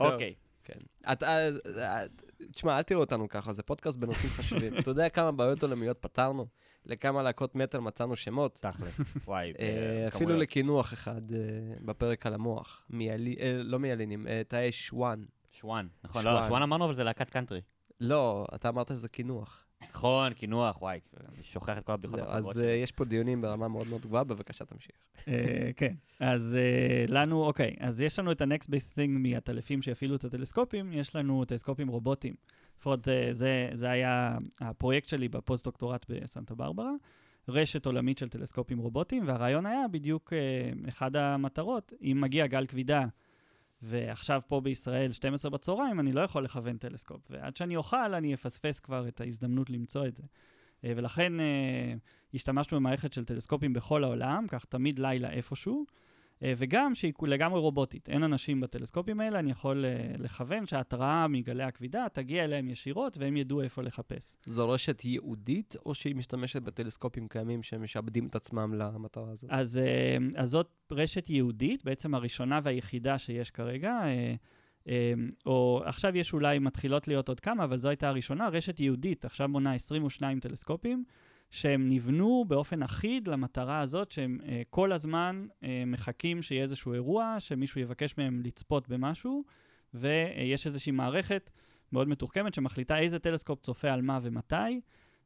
[0.00, 0.34] אוקיי.
[0.64, 0.78] כן.
[1.12, 2.04] אתה, אה,
[2.52, 4.78] תשמע, אל תראו אותנו ככה, זה פודקאסט בנושאים חשובים.
[4.78, 6.46] אתה יודע כמה בעיות עולמיות פתרנו?
[6.90, 8.58] לכמה להקות מטאל מצאנו שמות?
[8.60, 9.00] תכל'ס.
[9.26, 9.64] וואי, אה,
[10.02, 10.36] אה, אפילו.
[10.36, 11.38] לקינוח אחד אה,
[11.84, 12.86] בפרק על המוח.
[12.90, 15.24] מיאלי- לא מיאלינים, תאי שוואן.
[15.52, 15.86] שוואן.
[16.04, 16.24] נכון.
[16.24, 17.60] לא, שוואן אמרנו, אבל זה להקת קאנטרי.
[18.00, 19.64] לא, אתה אמרת שזה קינוח.
[19.90, 21.00] נכון, קינוח, וואי,
[21.34, 24.64] אני שוכח את כל הבדיחות החברות אז יש פה דיונים ברמה מאוד מאוד גבוהה, בבקשה
[24.64, 24.96] תמשיך.
[25.76, 26.56] כן, אז
[27.08, 31.44] לנו, אוקיי, אז יש לנו את ה-next best thing מהטלפים שיפעילו את הטלסקופים, יש לנו
[31.44, 32.34] טלסקופים רובוטיים.
[32.80, 36.90] לפחות אה, זה, זה היה הפרויקט שלי בפוסט-דוקטורט בסנטה ברברה,
[37.48, 43.04] רשת עולמית של טלסקופים רובוטיים, והרעיון היה בדיוק אה, אחד המטרות, אם מגיע גל כבידה,
[43.82, 48.80] ועכשיו פה בישראל 12 בצהריים, אני לא יכול לכוון טלסקופ, ועד שאני אוכל, אני אפספס
[48.80, 50.22] כבר את ההזדמנות למצוא את זה.
[50.84, 51.32] אה, ולכן
[52.34, 55.84] השתמשנו במערכת של טלסקופים בכל העולם, כך תמיד לילה איפשהו,
[56.42, 58.08] וגם שהיא לגמרי רובוטית.
[58.08, 63.36] אין אנשים בטלסקופים האלה, אני יכול אה, לכוון שההתראה מגלי הכבידה תגיע אליהם ישירות, והם
[63.36, 64.36] ידעו איפה לחפש.
[64.46, 69.50] זו רשת ייעודית, או שהיא משתמשת בטלסקופים קיימים שמשעבדים את עצמם למטרה הזאת?
[69.50, 73.92] אז, אה, אז זאת רשת ייעודית, בעצם הראשונה והיחידה שיש כרגע.
[74.04, 74.34] אה,
[74.88, 75.12] אה,
[75.46, 79.48] או עכשיו יש אולי, מתחילות להיות עוד כמה, אבל זו הייתה הראשונה, רשת ייעודית, עכשיו
[79.48, 81.04] מונה 22 טלסקופים,
[81.50, 87.36] שהם נבנו באופן אחיד למטרה הזאת, שהם אה, כל הזמן אה, מחכים שיהיה איזשהו אירוע,
[87.38, 89.44] שמישהו יבקש מהם לצפות במשהו,
[89.94, 91.50] ויש איזושהי מערכת
[91.92, 94.80] מאוד מתוחכמת שמחליטה איזה טלסקופ צופה על מה ומתי,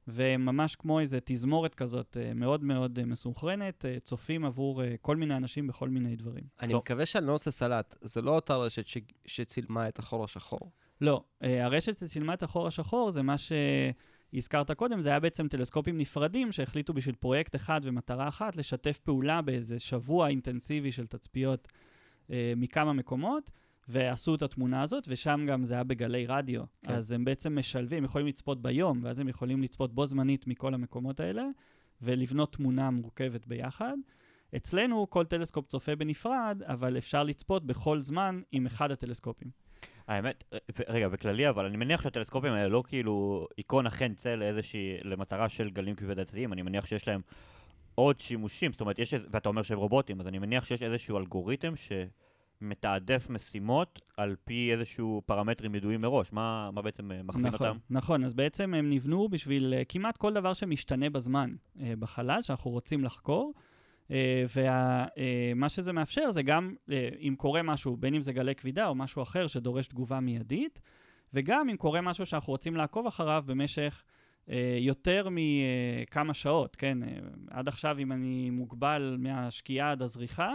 [0.09, 5.17] וממש כמו איזו תזמורת כזאת אה, מאוד מאוד אה, מסונכרנת, אה, צופים עבור אה, כל
[5.17, 6.45] מיני אנשים בכל מיני דברים.
[6.61, 6.81] אני טוב.
[6.83, 7.95] מקווה שאני לא עושה סלט.
[8.03, 10.71] זה לא אותה רשת ש- שצילמה את החור השחור.
[11.01, 13.35] לא, אה, הרשת שצילמה את החור השחור זה מה
[14.35, 19.43] שהזכרת קודם, זה היה בעצם טלסקופים נפרדים שהחליטו בשביל פרויקט אחד ומטרה אחת לשתף פעולה
[19.43, 21.69] באיזה שבוע אינטנסיבי של תצפיות
[22.31, 23.51] אה, מכמה מקומות,
[23.89, 26.63] ועשו את התמונה הזאת, ושם גם זה היה בגלי רדיו.
[26.83, 26.93] כן.
[26.93, 31.21] אז הם בעצם משלבים, יכולים לצפות ביום, ואז הם יכולים לצפות בו זמנית מכל המקומות
[31.21, 31.45] האלה,
[32.03, 33.97] ולבנות תמונה מורכבת ביחד.
[34.57, 39.64] אצלנו כל טלסקופ צופה בנפרד, אבל אפשר לצפות בכל זמן עם אחד הטלסקופים.
[40.09, 44.99] האמת, ו- רגע, בכללי, אבל אני מניח שהטלסקופים האלה לא כאילו עיקרון החן צא לאיזושהי,
[45.03, 47.21] למטרה של גלים כבדתיים, אני מניח שיש להם
[47.95, 51.73] עוד שימושים, זאת אומרת, יש, ואתה אומר שהם רובוטים, אז אני מניח שיש איזשהו אלגוריתם
[51.77, 57.79] שמתעדף משימות על פי איזשהו פרמטרים ידועים מראש, מה, מה בעצם אה, מכווין נכון, אותם?
[57.91, 63.05] נכון, אז בעצם הם נבנו בשביל uh, כמעט כל דבר שמשתנה בזמן בחלל, שאנחנו רוצים
[63.05, 63.53] לחקור.
[64.11, 68.95] ומה שזה מאפשר זה גם, uh, אם קורה משהו, בין אם זה גלי כבידה או
[68.95, 70.81] משהו אחר שדורש תגובה מיידית,
[71.35, 74.03] וגם אם קורה משהו שאנחנו רוצים לעקוב אחריו במשך
[74.79, 76.99] יותר מכמה שעות, כן?
[77.51, 80.53] עד עכשיו, אם אני מוגבל מהשקיעה עד הזריחה,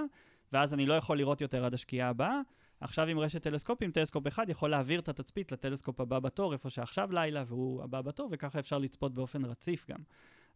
[0.53, 2.41] ואז אני לא יכול לראות יותר עד השקיעה הבאה,
[2.81, 7.11] עכשיו עם רשת טלסקופים, טלסקופ אחד יכול להעביר את התצפית לטלסקופ הבא בתור, איפה שעכשיו
[7.11, 9.99] לילה והוא הבא בתור, וככה אפשר לצפות באופן רציף גם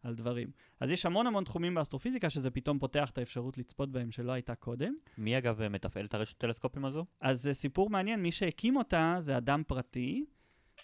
[0.04, 0.48] על דברים.
[0.80, 4.54] אז יש המון המון תחומים באסטרופיזיקה שזה פתאום פותח את האפשרות לצפות בהם שלא הייתה
[4.54, 4.94] קודם.
[5.18, 7.04] מי אגב מתפעל את הרשת טלסקופים הזו?
[7.20, 10.24] אז זה סיפור מעניין, מי שהקים אותה זה אדם פרטי,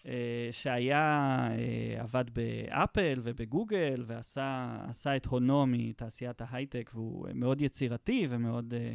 [0.06, 7.62] אה, שהיה, אה, עבד באפל ובגוגל, ועשה עשה את הונו מתעשיית ההייטק, והוא אה, מאוד
[7.62, 8.94] יצירתי ומאוד אה,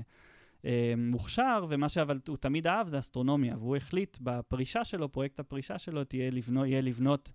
[0.66, 5.78] אה, מוכשר, ומה שאבל הוא תמיד אהב זה אסטרונומיה, והוא החליט בפרישה שלו, פרויקט הפרישה
[5.78, 7.32] שלו, תהיה לבנות, יהיה לבנות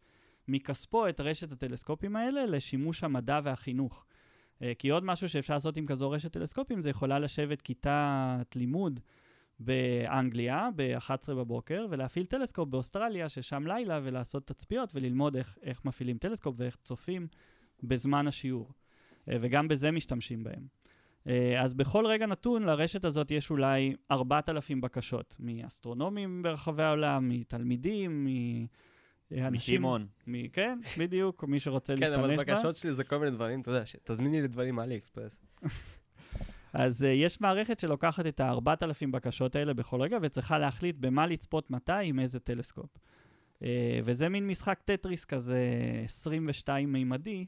[0.51, 4.05] מכספו את רשת הטלסקופים האלה לשימוש המדע והחינוך.
[4.63, 9.01] אה, כי עוד משהו שאפשר לעשות עם כזו רשת טלסקופים, זה יכולה לשבת כיתת לימוד
[9.61, 16.55] באנגליה ב-11 בבוקר, ולהפעיל טלסקופ באוסטרליה, ששם לילה, ולעשות תצפיות וללמוד איך, איך מפעילים טלסקופ
[16.59, 17.27] ואיך צופים
[17.83, 18.73] בזמן השיעור.
[19.29, 20.67] אה, וגם בזה משתמשים בהם.
[21.27, 28.27] אה, אז בכל רגע נתון לרשת הזאת יש אולי 4,000 בקשות, מאסטרונומים ברחבי העולם, מתלמידים,
[29.31, 29.75] מאנשים...
[29.81, 30.07] משמעון.
[30.27, 32.25] מ- כן, בדיוק, מי שרוצה כן, להשתמש בה.
[32.25, 35.41] אבל בקשות שלי זה כל מיני דברים, אתה יודע, ש- תזמיני לי דברים מעלי אקספרס.
[36.73, 41.71] אז אה, יש מערכת שלוקחת את ה-4,000 בקשות האלה בכל רגע, וצריכה להחליט במה לצפות
[41.71, 42.91] מתי עם איזה טלסקופ.
[43.59, 43.63] אה,
[44.05, 45.61] וזה מין משחק טטריס כזה
[46.05, 47.47] 22 מימדי,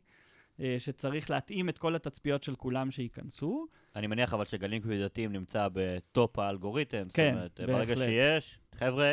[0.59, 3.67] אה, שצריך להתאים את כל התצפיות של כולם שייכנסו.
[3.97, 7.03] אני מניח אבל שגלים כבידתיים נמצא ב top האלגוריתם.
[7.15, 8.09] כן, זאת אומרת, ברגע בהחלט.
[8.09, 9.13] שיש, חבר'ה,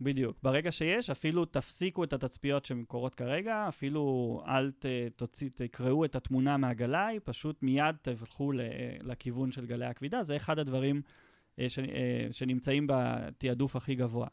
[0.00, 0.38] בדיוק.
[0.42, 4.86] ברגע שיש, אפילו תפסיקו את התצפיות שקורות כרגע, אפילו אל ת,
[5.16, 8.52] תוציא, תקראו את התמונה מהגלאי, פשוט מיד תלכו
[9.02, 10.22] לכיוון של גלי הכבידה.
[10.22, 11.02] זה אחד הדברים
[11.58, 14.28] אה, ש, אה, שנמצאים בתעדוף הכי גבוה.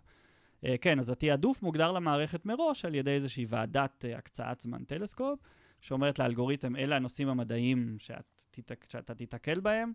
[0.66, 5.40] אה, כן, אז התעדוף מוגדר למערכת מראש על ידי איזושהי ועדת הקצאת זמן טלסקופ,
[5.82, 9.92] שאומרת לאלגוריתם, אלה הנושאים המדעיים שאת, שאתה תיתקל בהם,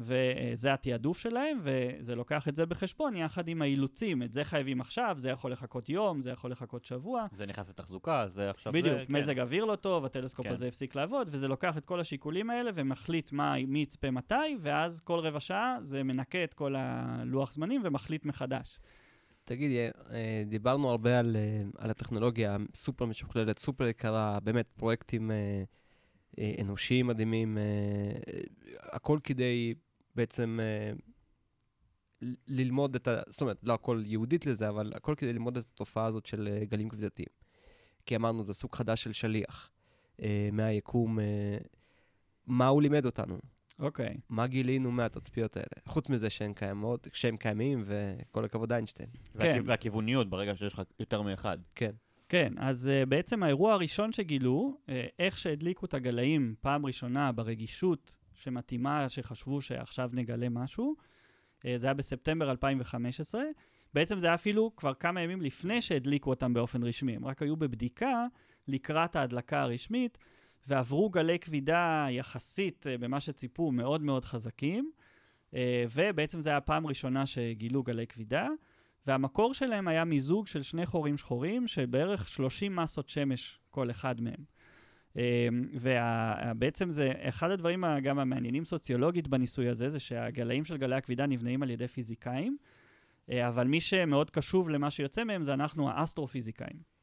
[0.00, 4.22] וזה התעדוף שלהם, וזה לוקח את זה בחשבון יחד עם האילוצים.
[4.22, 7.26] את זה חייבים עכשיו, זה יכול לחכות יום, זה יכול לחכות שבוע.
[7.32, 9.12] זה נכנס לתחזוקה, זה עכשיו בדיוק, זה, כן.
[9.12, 10.52] מזג אוויר לא טוב, הטלסקופ כן.
[10.52, 15.00] הזה הפסיק לעבוד, וזה לוקח את כל השיקולים האלה ומחליט מה, מי יצפה מתי, ואז
[15.00, 18.80] כל רבע שעה זה מנקה את כל הלוח זמנים ומחליט מחדש.
[19.44, 19.70] תגיד,
[20.10, 25.64] אה, דיברנו הרבה על, אה, על הטכנולוגיה סופר משוכללת, סופר יקרה, באמת פרויקטים אה,
[26.38, 28.40] אה, אנושיים מדהימים, אה, אה,
[28.78, 29.74] הכל כדי
[30.16, 30.92] בעצם אה,
[32.48, 33.20] ללמוד את ה...
[33.30, 36.64] זאת אומרת, לא הכל ייעודית לזה, אבל הכל כדי ללמוד את התופעה הזאת של אה,
[36.64, 37.28] גלים כבדתיים.
[38.06, 39.70] כי אמרנו, זה סוג חדש של שליח
[40.22, 41.20] אה, מהיקום.
[41.20, 41.58] אה,
[42.46, 43.38] מה הוא לימד אותנו?
[43.78, 44.16] אוקיי.
[44.28, 45.66] מה גילינו מהתצפיות האלה?
[45.86, 49.08] חוץ מזה שהן קיימות, שהן קיימים, וכל הכבוד איינשטיין.
[49.34, 49.68] והכיו- כן.
[49.70, 51.58] והכיווניות ברגע שיש לך יותר מאחד.
[51.74, 51.90] כן.
[52.28, 58.16] כן, אז uh, בעצם האירוע הראשון שגילו, uh, איך שהדליקו את הגלאים פעם ראשונה ברגישות
[58.36, 60.94] שמתאימה, שחשבו שעכשיו נגלה משהו,
[61.58, 63.42] uh, זה היה בספטמבר 2015.
[63.94, 67.16] בעצם זה היה אפילו כבר כמה ימים לפני שהדליקו אותם באופן רשמי.
[67.16, 68.26] הם רק היו בבדיקה
[68.68, 70.18] לקראת ההדלקה הרשמית,
[70.68, 74.90] ועברו גלי כבידה יחסית, uh, במה שציפו, מאוד מאוד חזקים.
[75.50, 75.56] Uh,
[75.94, 78.48] ובעצם זו הייתה הפעם הראשונה שגילו גלי כבידה.
[79.06, 84.20] והמקור שלהם היה מיזוג של שני חורים שחורים, של בערך 30 מסות שמש כל אחד
[84.20, 84.55] מהם.
[85.72, 91.62] ובעצם זה, אחד הדברים גם המעניינים סוציולוגית בניסוי הזה, זה שהגלאים של גלי הכבידה נבניים
[91.62, 92.56] על ידי פיזיקאים,
[93.30, 96.96] אה, אבל מי שמאוד קשוב למה שיוצא מהם זה אנחנו האסטרופיזיקאים.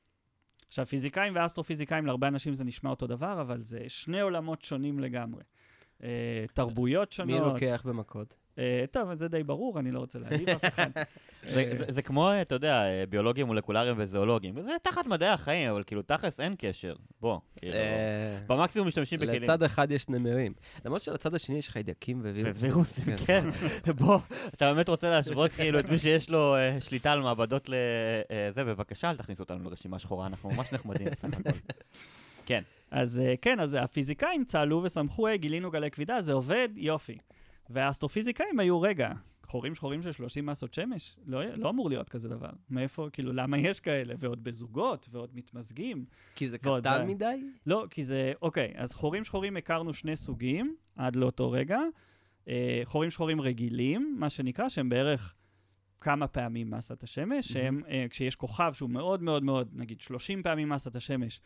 [0.68, 5.43] עכשיו, פיזיקאים ואסטרופיזיקאים, להרבה אנשים זה נשמע אותו דבר, אבל זה שני עולמות שונים לגמרי.
[6.03, 7.30] אה, תרבויות שונות.
[7.30, 8.36] מי לוקח במכות?
[8.60, 10.89] אה, טוב, אז זה די ברור, אני לא רוצה להעליב אף אחד.
[11.54, 14.62] זה- זה- זה כמו, אה, אתה יודע, אה, ביולוגים מולקולריים וזואולוגים.
[14.62, 16.95] זה תחת מדעי החיים, אבל כאילו, תכלס אין קשר.
[17.22, 19.41] בוא, כאילו, אה, במקסימום משתמשים בכלים.
[19.41, 20.54] לצד אחד יש נמרים.
[20.86, 22.51] למרות שלצד השני יש חיידקים ווירוסים.
[22.56, 23.49] ווירוסים, כן.
[23.99, 24.18] בוא,
[24.54, 29.10] אתה באמת רוצה להשוות כאילו את מי שיש לו אה, שליטה על מעבדות לזה, בבקשה,
[29.10, 31.49] אל תכניסו אותנו לרשימה שחורה, אנחנו ממש נחמדים בסך הכל.
[32.45, 37.18] כן, אז כן, אז הפיזיקאים צהלו ושמחו, גילינו גלי כבידה, זה עובד, יופי.
[37.70, 39.11] והאסטרופיזיקאים היו, רגע,
[39.45, 41.16] חורים שחורים של 30 מסות שמש?
[41.26, 42.49] לא, לא אמור להיות כזה דבר.
[42.70, 44.14] מאיפה, כאילו, למה יש כאלה?
[44.18, 46.05] ועוד בזוגות, ועוד מתמזגים.
[46.36, 47.43] כי זה ועוד קטן זה- מדי?
[47.66, 51.80] לא, כי זה, אוקיי, אז חורים שחורים הכרנו שני סוגים עד לאותו רגע.
[52.47, 55.36] אה, חורים שחורים רגילים, מה שנקרא, שהם בערך
[56.01, 60.70] כמה פעמים מסת השמש, שהם, אה, כשיש כוכב שהוא מאוד מאוד מאוד, נגיד 30 פעמים
[60.70, 61.41] מסת השמש,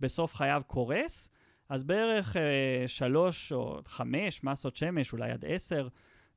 [0.00, 1.30] בסוף חייו קורס,
[1.72, 5.88] אז בערך אה, שלוש או חמש מסות שמש, אולי עד עשר,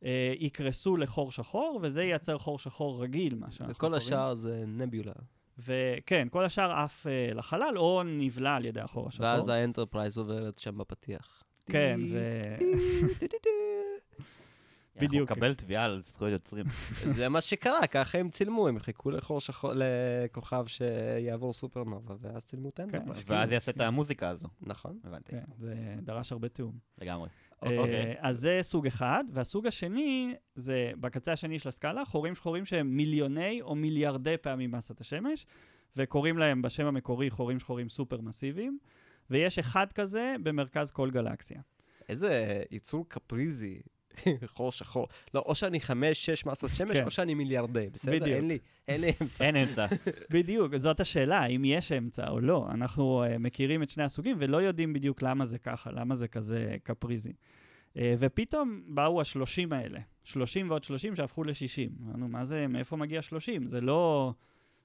[0.06, 4.02] אה, יקרסו לחור שחור, וזה ייצר חור שחור רגיל, מה שאנחנו וכל קוראים.
[4.02, 5.14] השאר זה נביולה.
[5.60, 9.26] וכן, כל השאר עף אה, לחלל, או נבלע על ידי החור השחור.
[9.26, 11.44] ואז האנטרפרייז עוברת שם בפתיח.
[11.66, 12.20] כן, ו...
[14.96, 15.30] בדיוק.
[15.30, 16.66] אנחנו נקבל תביעה על זכויות יוצרים.
[17.18, 22.70] זה מה שקרה, ככה הם צילמו, הם חיכו לחור שחור, לכוכב שיעבור סופרנובה, ואז צילמו
[22.70, 23.24] את האנטרפרייז.
[23.28, 24.48] ואז יעשה את המוזיקה הזו.
[24.62, 25.00] נכון.
[25.04, 26.78] הבנתי, כן, זה דרש הרבה תיאום.
[27.02, 27.30] לגמרי.
[27.64, 28.16] אה, אוקיי.
[28.20, 33.62] אז זה סוג אחד, והסוג השני, זה בקצה השני של הסקאלה, חורים שחורים שהם מיליוני
[33.62, 35.46] או מיליארדי פעמים מסת השמש,
[35.96, 38.78] וקוראים להם בשם המקורי חורים שחורים סופר מסיביים,
[39.30, 41.62] ויש אחד כזה במרכז כל גלקסיה.
[42.10, 43.82] איזה יצור קפריזי,
[44.46, 45.08] חור שחור.
[45.34, 47.06] לא, או שאני חמש, שש מסות שמש, כן.
[47.06, 48.12] או שאני מיליארדי, בסדר?
[48.12, 48.38] בדיוק.
[48.38, 48.58] אין לי,
[48.88, 49.46] אין לי אמצע.
[49.46, 49.86] אין אמצע.
[50.34, 52.68] בדיוק, זאת השאלה, האם יש אמצע או לא.
[52.72, 56.76] אנחנו uh, מכירים את שני הסוגים ולא יודעים בדיוק למה זה ככה, למה זה כזה
[56.84, 57.34] קפריזי.
[57.94, 62.04] Uh, ופתאום באו השלושים האלה, 30 ועוד 30 שהפכו ל-60.
[62.04, 63.68] אמרנו, מה זה, מאיפה מגיע 30?
[63.68, 64.34] זה לא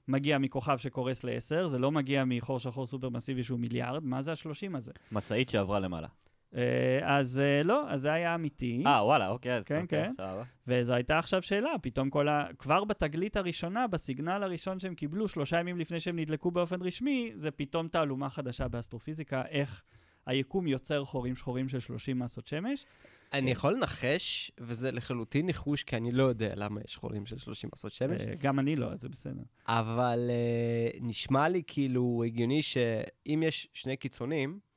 [0.07, 4.31] מגיע מכוכב שקורס ל-10, זה לא מגיע מחור שחור סופר מסיבי שהוא מיליארד, מה זה
[4.31, 4.91] ה-30 הזה?
[5.11, 6.07] משאית שעברה למעלה.
[6.51, 6.55] Uh,
[7.03, 8.83] אז uh, לא, אז זה היה אמיתי.
[8.85, 10.23] אה, וואלה, אוקיי, אז כן, אוקיי, כן.
[10.67, 12.45] וזו הייתה עכשיו שאלה, פתאום כל ה...
[12.57, 17.51] כבר בתגלית הראשונה, בסיגנל הראשון שהם קיבלו, שלושה ימים לפני שהם נדלקו באופן רשמי, זה
[17.51, 19.83] פתאום תעלומה חדשה באסטרופיזיקה, איך
[20.25, 22.85] היקום יוצר חורים שחורים של 30 מסות שמש.
[23.33, 27.69] אני יכול לנחש, וזה לחלוטין ניחוש, כי אני לא יודע למה יש חורים של 30
[27.73, 29.41] מסות שמש, אה, גם אני לא, אז זה בסדר.
[29.67, 34.70] אבל אה, נשמע לי כאילו הגיוני שאם יש שני קיצונים, אה,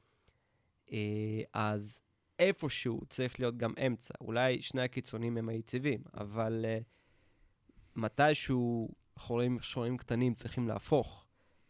[1.52, 2.00] אז
[2.38, 4.14] איפשהו צריך להיות גם אמצע.
[4.20, 6.78] אולי שני הקיצונים הם היציבים, אבל אה,
[7.96, 11.26] מתישהו חורים שחורים קטנים צריכים להפוך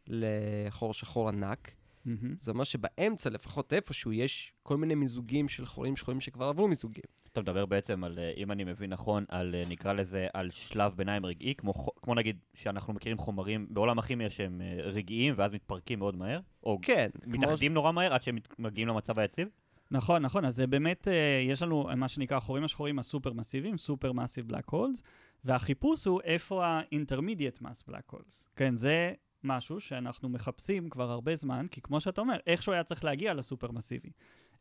[0.06, 1.74] לחור שחור ענק.
[2.04, 2.34] מהמם.
[2.38, 7.04] זה אומר שבאמצע, לפחות איפשהו, יש כל מיני מיזוגים של חורים שחורים שכבר עברו מיזוגים.
[7.34, 10.92] אתה מדבר בעצם על, אה, אם אני מבין נכון, על, אה, נקרא לזה, על שלב
[10.96, 11.72] ביניים רגעי, כמו,
[12.02, 16.78] כמו נגיד שאנחנו מכירים חומרים בעולם הכימיה שהם אה, רגעיים ואז מתפרקים מאוד מהר, או
[16.82, 17.32] כן, כמו...
[17.32, 19.48] מתאחדים נורא מהר עד שהם מגיעים למצב היציב?
[19.90, 21.08] נכון, נכון, אז זה באמת,
[21.48, 25.02] יש לנו מה שנקרא החורים השחורים הסופר מסיביים, סופר מסיב בלק הולס,
[25.44, 28.48] והחיפוש הוא איפה ה-intermediate mass black holes.
[28.56, 29.12] כן, זה
[29.44, 33.70] משהו שאנחנו מחפשים כבר הרבה זמן, כי כמו שאתה אומר, איכשהו היה צריך להגיע לסופר
[33.70, 34.10] מסיבי.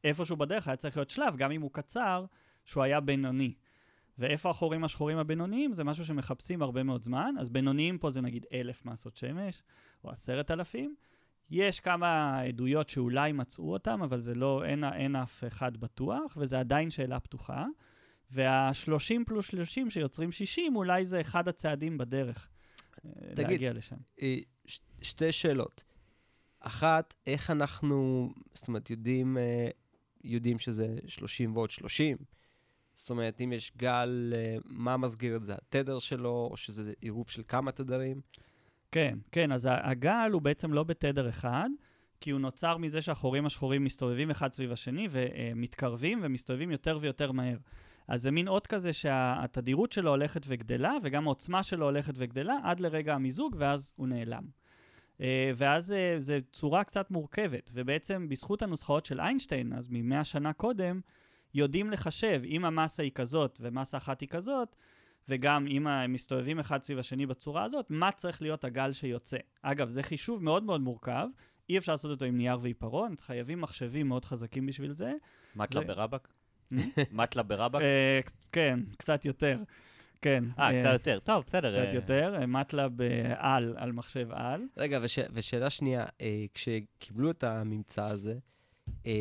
[0.03, 2.25] איפשהו בדרך היה צריך להיות שלב, גם אם הוא קצר,
[2.65, 3.53] שהוא היה בינוני.
[4.17, 5.73] ואיפה החורים השחורים הבינוניים?
[5.73, 9.63] זה משהו שמחפשים הרבה מאוד זמן, אז בינוניים פה זה נגיד אלף מסות שמש,
[10.03, 10.95] או עשרת אלפים.
[11.49, 16.59] יש כמה עדויות שאולי מצאו אותם, אבל זה לא, אין, אין אף אחד בטוח, וזה
[16.59, 17.65] עדיין שאלה פתוחה.
[18.31, 22.47] וה-30 פלוס 30 שיוצרים 60, אולי זה אחד הצעדים בדרך
[23.05, 23.95] אה, תגיד, להגיע לשם.
[24.21, 25.83] אה, ש- שתי שאלות.
[26.59, 29.69] אחת, איך אנחנו, זאת אומרת, יודעים, אה,
[30.23, 32.17] יודעים שזה 30 ועוד 30?
[32.95, 35.53] זאת אומרת, אם יש גל, אה, מה מסגיר את זה?
[35.55, 38.21] התדר שלו, או שזה עירוב של כמה תדרים?
[38.91, 41.69] כן, כן, אז הגל הוא בעצם לא בתדר אחד,
[42.21, 47.57] כי הוא נוצר מזה שהחורים השחורים מסתובבים אחד סביב השני ומתקרבים ומסתובבים יותר ויותר מהר.
[48.07, 52.79] אז זה מין אות כזה שהתדירות שלו הולכת וגדלה, וגם העוצמה שלו הולכת וגדלה עד
[52.79, 54.43] לרגע המיזוג, ואז הוא נעלם.
[55.21, 60.53] אה, ואז אה, זו צורה קצת מורכבת, ובעצם בזכות הנוסחאות של איינשטיין, אז ממאה שנה
[60.53, 61.01] קודם,
[61.53, 64.75] יודעים לחשב, אם המסה היא כזאת ומסה אחת היא כזאת,
[65.29, 69.37] וגם אם הם מסתובבים אחד סביב השני בצורה הזאת, מה צריך להיות הגל שיוצא.
[69.61, 71.27] אגב, זה חישוב מאוד מאוד מורכב.
[71.69, 75.13] אי אפשר לעשות אותו עם נייר ועיפרון, חייבים מחשבים מאוד חזקים בשביל זה.
[75.55, 76.27] מטלה זה- ברבק?
[77.11, 77.81] מטלה ברבק?
[77.81, 78.19] אה,
[78.51, 79.59] כן, קצת יותר.
[80.21, 80.43] כן.
[80.59, 81.19] אה, קצת יותר.
[81.19, 81.71] טוב, בסדר.
[81.71, 83.33] קצת אה, יותר, אה, מטלב אה,
[83.77, 84.61] על, מחשב על.
[84.77, 88.37] רגע, וש, ושאלה שנייה, אה, כשקיבלו את הממצא הזה,
[89.05, 89.11] אה,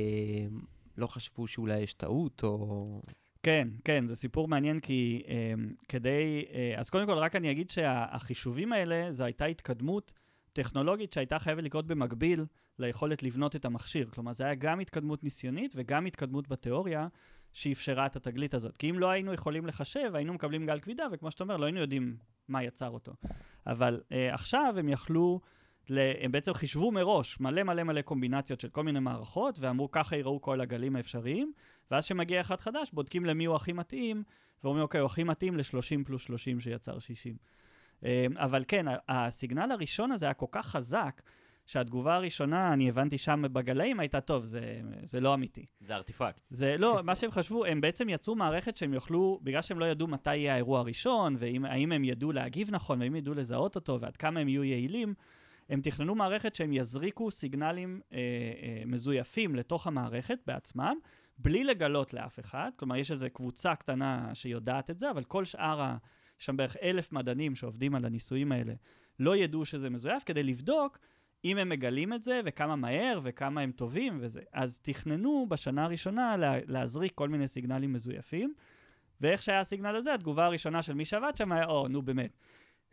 [0.97, 3.03] לא חשבו שאולי יש טעות, או...
[3.43, 5.55] כן, כן, זה סיפור מעניין כי אה,
[5.89, 6.45] כדי...
[6.53, 10.13] אה, אז קודם כל, רק אני אגיד שהחישובים האלה, זו הייתה התקדמות
[10.53, 12.45] טכנולוגית שהייתה חייבת לקרות במקביל
[12.79, 14.09] ליכולת לבנות את המכשיר.
[14.11, 17.09] כלומר, זה היה גם התקדמות ניסיונית וגם התקדמות בתיאוריה
[17.53, 18.77] שאפשרה את התגלית הזאת.
[18.77, 21.81] כי אם לא היינו יכולים לחשב, היינו מקבלים גל כבידה, וכמו שאתה אומר, לא היינו
[21.81, 22.17] יודעים
[22.49, 23.13] מה יצר אותו.
[23.67, 25.41] אבל אה, עכשיו הם יכלו...
[26.21, 30.41] הם בעצם חישבו מראש מלא מלא מלא קומבינציות של כל מיני מערכות, ואמרו ככה ייראו
[30.41, 31.53] כל הגלים האפשריים,
[31.91, 34.23] ואז כשמגיע אחד חדש, בודקים למי הוא הכי מתאים,
[34.65, 37.37] ואומרים, אוקיי, הוא הכי מתאים ל-30 פלוס 30 שיצר 60.
[38.05, 41.23] אה, אבל כן, הסיגנל הראשון הזה היה כל כך חזק,
[41.67, 45.67] שהתגובה הראשונה, אני הבנתי שם בגלאים, הייתה, טוב, זה, זה לא אמיתי.
[45.81, 46.41] זה ארטיפקט.
[46.51, 50.07] זה לא, מה שהם חשבו, הם בעצם יצרו מערכת שהם יוכלו, בגלל שהם לא ידעו
[50.07, 54.41] מתי יהיה האירוע הראשון, והאם הם ידעו להגיב נכון, והאם ידעו לזהות אותו, ועד כמה
[54.41, 55.15] הם יהיו יעילים,
[55.73, 60.97] הם תכננו מערכת שהם יזריקו סיגנלים אה, אה, מזויפים לתוך המערכת בעצמם,
[61.39, 62.71] בלי לגלות לאף אחד.
[62.77, 65.97] כלומר, יש איזו קבוצה קטנה שיודעת את זה, אבל כל שאר ה...
[66.41, 68.73] יש שם בערך אלף מדענים שעובדים על הניסויים האלה,
[69.19, 70.99] לא ידעו שזה מזויף, כדי לבדוק
[71.45, 74.41] אם הם מגלים את זה, וכמה מהר, וכמה הם טובים וזה.
[74.53, 78.55] אז תכננו בשנה הראשונה לה, להזריק כל מיני סיגנלים מזויפים,
[79.21, 82.37] ואיך שהיה הסיגנל הזה, התגובה הראשונה של מי שעבד שם היה, או, נו באמת.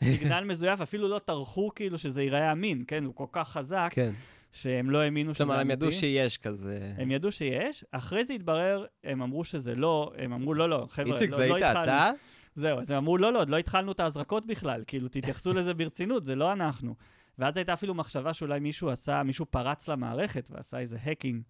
[0.03, 3.05] סיגנל מזויף, אפילו לא טרחו כאילו שזה ייראה אמין, כן?
[3.05, 4.11] הוא כל כך חזק, כן.
[4.51, 5.53] שהם לא האמינו שזה אמיתי.
[5.53, 6.93] כלומר, הם ידעו שיש כזה...
[6.97, 11.13] הם ידעו שיש, אחרי זה התברר, הם אמרו שזה לא, הם אמרו, לא, לא, חבר'ה,
[11.13, 11.83] איציק, לא, זה לא היית התחלנו.
[11.83, 12.11] אתה?
[12.55, 15.73] זהו, אז הם אמרו, לא, לא, עוד לא התחלנו את ההזרקות בכלל, כאילו, תתייחסו לזה
[15.73, 16.95] ברצינות, זה לא אנחנו.
[17.39, 21.41] ואז הייתה אפילו מחשבה שאולי מישהו עשה, מישהו פרץ למערכת ועשה איזה האקינג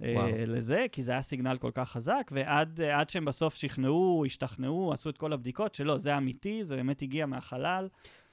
[0.00, 0.28] וואו.
[0.46, 5.10] לזה, כי זה היה סיגנל כל כך חזק, ועד אה, שהם בסוף שכנעו, השתכנעו, עשו
[5.10, 7.88] את כל הבדיקות שלא, זה אמיתי, זה באמת הגיע מהחלל.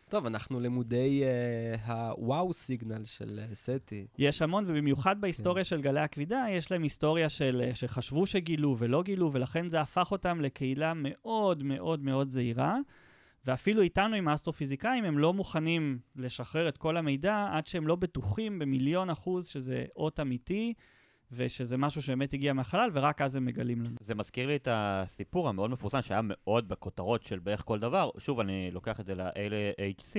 [0.09, 4.07] טוב, אנחנו למודי אה, הוואו סיגנל של אה, סטי.
[4.17, 9.03] יש המון, ובמיוחד בהיסטוריה של גלי הכבידה, יש להם היסטוריה של, אה, שחשבו שגילו ולא
[9.03, 12.77] גילו, ולכן זה הפך אותם לקהילה מאוד מאוד מאוד זהירה.
[13.45, 18.59] ואפילו איתנו, עם האסטרופיזיקאים, הם לא מוכנים לשחרר את כל המידע עד שהם לא בטוחים
[18.59, 20.73] במיליון אחוז שזה אות אמיתי,
[21.31, 23.95] ושזה משהו שבאמת הגיע מהחלל, ורק אז הם מגלים לנו.
[23.99, 28.39] זה מזכיר לי את הסיפור המאוד מפורסם שהיה מאוד בכותרות של בערך כל דבר, שוב,
[28.39, 30.15] אני לוקח את זה ל-HC,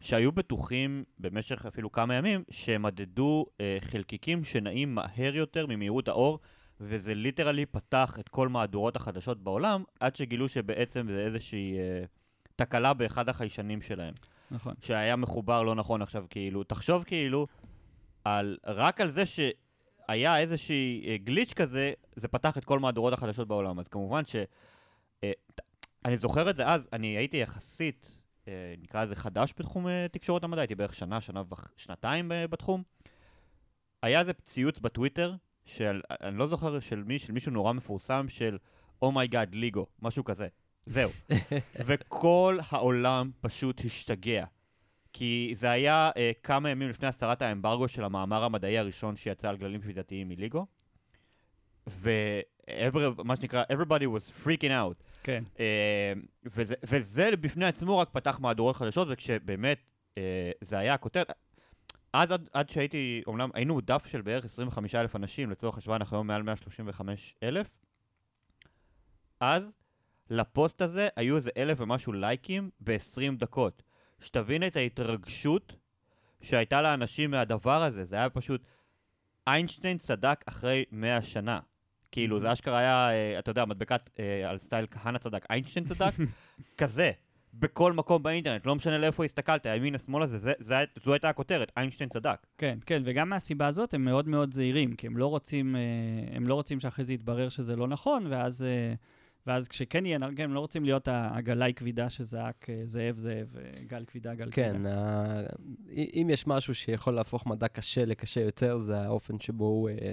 [0.00, 6.38] שהיו בטוחים במשך אפילו כמה ימים, שהם מדדו אה, חלקיקים שנעים מהר יותר ממהירות האור,
[6.80, 12.04] וזה ליטרלי פתח את כל מהדורות החדשות בעולם, עד שגילו שבעצם זה איזושהי אה,
[12.56, 14.14] תקלה באחד החיישנים שלהם.
[14.50, 14.74] נכון.
[14.80, 17.46] שהיה מחובר לא נכון עכשיו, כאילו, תחשוב כאילו,
[18.24, 19.50] על, רק על זה שהיה
[20.38, 23.78] איזושהי אה, גליץ' כזה, זה פתח את כל מהדורות החדשות בעולם.
[23.78, 24.36] אז כמובן ש...
[25.24, 25.32] אה,
[26.04, 28.16] אני זוכר את זה אז, אני הייתי יחסית,
[28.48, 31.42] אה, נקרא לזה חדש בתחום אה, תקשורת המדע, הייתי בערך שנה, שנה
[31.76, 32.82] ושנתיים אה, בתחום.
[34.02, 35.34] היה איזה ציוץ בטוויטר,
[35.64, 38.58] של, אני לא זוכר של, מי, של מישהו נורא מפורסם, של
[39.02, 40.48] oh my god, LIGO, משהו כזה.
[40.86, 41.10] זהו.
[41.86, 44.44] וכל העולם פשוט השתגע.
[45.12, 49.56] כי זה היה אה, כמה ימים לפני הסרת האמברגו של המאמר המדעי הראשון שיצא על
[49.56, 50.66] גלים כבידתיים מ LIGO.
[51.86, 55.04] ומה שנקרא, everybody was freaking out.
[55.22, 55.44] כן.
[55.56, 55.60] Uh,
[56.44, 59.78] וזה, וזה בפני עצמו רק פתח מהדורות חדשות, וכשבאמת
[60.14, 60.18] uh,
[60.60, 61.30] זה היה הכותרת,
[62.12, 66.16] אז עד, עד שהייתי, אומנם היינו דף של בערך 25 אלף אנשים, לצורך השוואה אנחנו
[66.16, 67.78] היום מעל 135 אלף,
[69.40, 69.62] אז
[70.30, 73.82] לפוסט הזה היו איזה אלף ומשהו לייקים ב-20 דקות.
[74.20, 75.72] שתבין את ההתרגשות
[76.42, 78.62] שהייתה לאנשים מהדבר הזה, זה היה פשוט...
[79.46, 81.58] איינשטיין צדק אחרי 100 שנה.
[82.12, 86.12] כאילו, זה אשכרה היה, אה, אתה יודע, מדבקת אה, על סטייל כהנא צדק, איינשטיין צדק,
[86.78, 87.10] כזה,
[87.54, 91.72] בכל מקום באינטרנט, לא משנה לאיפה הסתכלת, הימין, השמאל הזה, זה, זה, זו הייתה הכותרת,
[91.76, 92.46] איינשטיין צדק.
[92.58, 95.80] כן, כן, וגם מהסיבה הזאת הם מאוד מאוד זהירים, כי הם לא רוצים, אה,
[96.36, 98.64] הם לא רוצים שאחרי זה יתברר שזה לא נכון, ואז,
[99.46, 103.82] ואז כשכן יהיה, כן, הם לא רוצים להיות הגלאי כבידה שזעק אה, זאב זאב, אה,
[103.86, 104.94] גל כבידה, גל כן, כבידה.
[104.96, 105.46] ה-
[105.90, 110.12] אם יש משהו שיכול להפוך מדע קשה לקשה יותר, זה האופן שבו הוא אה,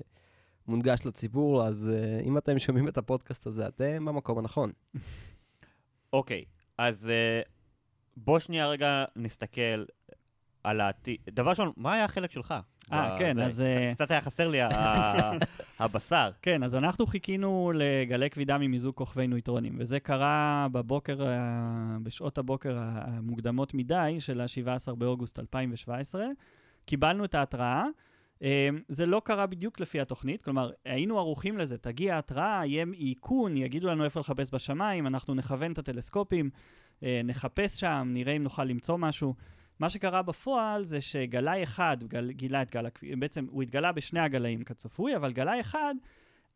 [0.68, 4.72] מונגש לציבור, אז אה, אם אתם שומעים את הפודקאסט הזה, אתם במקום הנכון.
[6.14, 6.46] אוקיי,
[6.78, 7.42] אז אה,
[8.18, 9.86] בוא שנייה רגע נסתכל
[10.64, 11.18] על העתיד.
[11.30, 12.54] דבר ראשון, מה היה החלק שלך?
[12.94, 13.40] אה, כן?
[13.40, 14.60] אז, אה, קצת היה חסר לי
[15.80, 16.32] הבשר.
[16.42, 22.78] כן, אז אנחנו חיכינו לגלי כבידה ממיזוג כוכבי נויטרונים, וזה קרה בבוקר, ה- בשעות הבוקר
[22.80, 26.26] המוקדמות מדי של ה-17 באוגוסט 2017.
[26.86, 27.86] קיבלנו את ההתראה,
[28.42, 28.48] אמ,
[28.88, 33.88] זה לא קרה בדיוק לפי התוכנית, כלומר, היינו ערוכים לזה, תגיע התראה, יהיה איכון, יגידו
[33.88, 36.50] לנו איפה לחפש בשמיים, אנחנו נכוון את הטלסקופים,
[37.04, 39.34] אה, נחפש שם, נראה אם נוכל למצוא משהו.
[39.80, 44.20] מה שקרה בפועל זה שגלאי אחד גל, גילה את גל הכבידה, בעצם הוא התגלה בשני
[44.20, 45.96] הגלאים כצפוי, אבל גלאי אחד,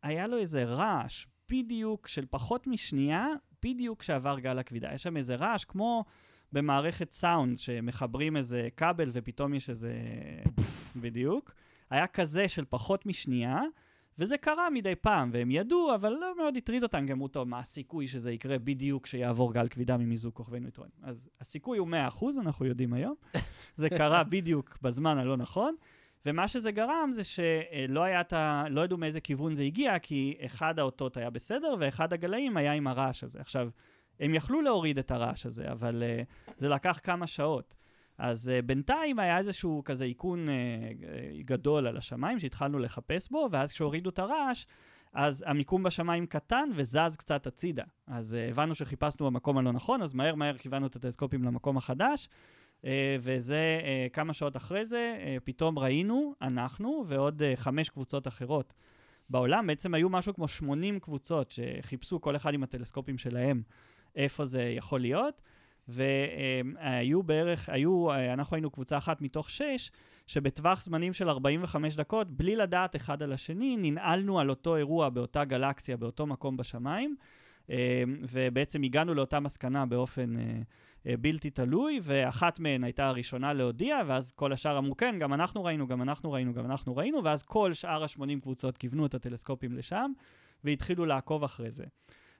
[0.02, 3.26] היה לו איזה רעש, בדיוק של פחות משנייה,
[3.62, 4.94] בדיוק כשעבר גל הכבידה.
[4.94, 6.04] יש שם איזה רעש כמו
[6.52, 9.92] במערכת סאונד, שמחברים איזה כבל ופתאום יש איזה...
[10.96, 11.54] בדיוק.
[11.90, 13.60] היה כזה של פחות משנייה,
[14.18, 18.08] וזה קרה מדי פעם, והם ידעו, אבל לא מאוד הטריד אותם, גם אותו, מה הסיכוי
[18.08, 20.92] שזה יקרה בדיוק כשיעבור גל כבידה ממיזוג כוכבי נויטרונים.
[21.02, 23.14] אז הסיכוי הוא 100%, אנחנו יודעים היום.
[23.76, 25.74] זה קרה בדיוק בזמן הלא נכון.
[26.26, 28.64] ומה שזה גרם זה שלא היה את ה...
[28.70, 32.86] לא ידעו מאיזה כיוון זה הגיע, כי אחד האותות היה בסדר, ואחד הגלאים היה עם
[32.86, 33.40] הרעש הזה.
[33.40, 33.68] עכשיו,
[34.20, 37.74] הם יכלו להוריד את הרעש הזה, אבל uh, זה לקח כמה שעות.
[38.22, 40.50] אז uh, בינתיים היה איזשהו כזה איכון uh,
[41.44, 44.66] גדול על השמיים שהתחלנו לחפש בו, ואז כשהורידו את הרעש,
[45.12, 47.84] אז המיקום בשמיים קטן וזז קצת הצידה.
[48.06, 52.28] אז uh, הבנו שחיפשנו במקום הלא נכון, אז מהר מהר כיוונו את הטלסקופים למקום החדש,
[52.82, 52.84] uh,
[53.20, 58.74] וזה uh, כמה שעות אחרי זה, uh, פתאום ראינו, אנחנו ועוד uh, חמש קבוצות אחרות
[59.30, 63.62] בעולם, בעצם היו משהו כמו 80 קבוצות שחיפשו כל אחד עם הטלסקופים שלהם
[64.16, 65.42] איפה זה יכול להיות.
[65.88, 69.90] והיו בערך, היו, אנחנו היינו קבוצה אחת מתוך שש,
[70.26, 75.44] שבטווח זמנים של 45 דקות, בלי לדעת אחד על השני, ננעלנו על אותו אירוע באותה
[75.44, 77.16] גלקסיה, באותו מקום בשמיים,
[78.30, 80.34] ובעצם הגענו לאותה מסקנה באופן
[81.04, 85.86] בלתי תלוי, ואחת מהן הייתה הראשונה להודיע, ואז כל השאר אמרו, כן, גם אנחנו ראינו,
[85.86, 90.12] גם אנחנו ראינו, גם אנחנו ראינו, ואז כל שאר ה-80 קבוצות כיוונו את הטלסקופים לשם,
[90.64, 91.84] והתחילו לעקוב אחרי זה.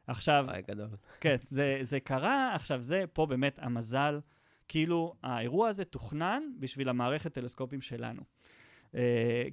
[0.06, 0.88] עכשיו, וואי, גדול.
[1.20, 4.20] כן, זה, זה קרה, עכשיו זה פה באמת המזל,
[4.68, 8.22] כאילו האירוע הזה תוכנן בשביל המערכת טלסקופים שלנו.
[8.92, 8.94] Uh,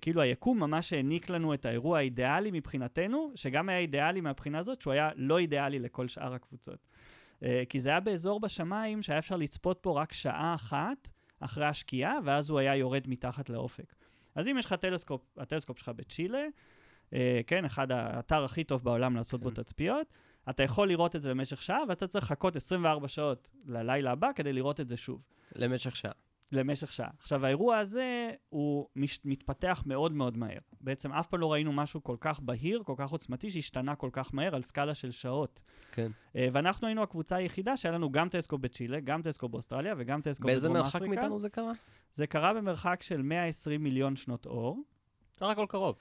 [0.01, 4.93] כאילו היקום ממש העניק לנו את האירוע האידיאלי מבחינתנו, שגם היה אידיאלי מהבחינה הזאת, שהוא
[4.93, 6.87] היה לא אידיאלי לכל שאר הקבוצות.
[7.39, 12.17] Uh, כי זה היה באזור בשמיים שהיה אפשר לצפות פה רק שעה אחת אחרי השקיעה,
[12.25, 13.95] ואז הוא היה יורד מתחת לאופק.
[14.35, 16.45] אז אם יש לך טלסקופ, הטלסקופ שלך בצ'ילה,
[17.09, 17.13] אה,
[17.47, 19.55] כן, אחד האתר הכי טוב בעולם לעשות בו כן.
[19.55, 20.07] תצפיות,
[20.49, 24.53] אתה יכול לראות את זה במשך שעה, ואתה צריך לחכות 24 שעות ללילה הבא כדי
[24.53, 25.21] לראות את זה שוב.
[25.55, 26.11] למשך שעה.
[26.51, 27.09] למשך שעה.
[27.19, 30.59] עכשיו, האירוע הזה, הוא מש, מתפתח מאוד מאוד מהר.
[30.81, 34.33] בעצם אף פעם לא ראינו משהו כל כך בהיר, כל כך עוצמתי, שהשתנה כל כך
[34.33, 35.61] מהר על סקאלה של שעות.
[35.91, 36.11] כן.
[36.33, 40.69] אה, ואנחנו היינו הקבוצה היחידה שהיה לנו גם טלסקופ בצ'ילה, גם טלסקופ באוסטרליה וגם באיזה
[40.69, 41.15] בדרום מרחק אפריקה.
[41.15, 41.71] מאיתנו זה קרה?
[42.13, 44.83] זה קרה במרחק של 120 מיליון שנות אור.
[45.33, 45.95] סך הכל קרוב.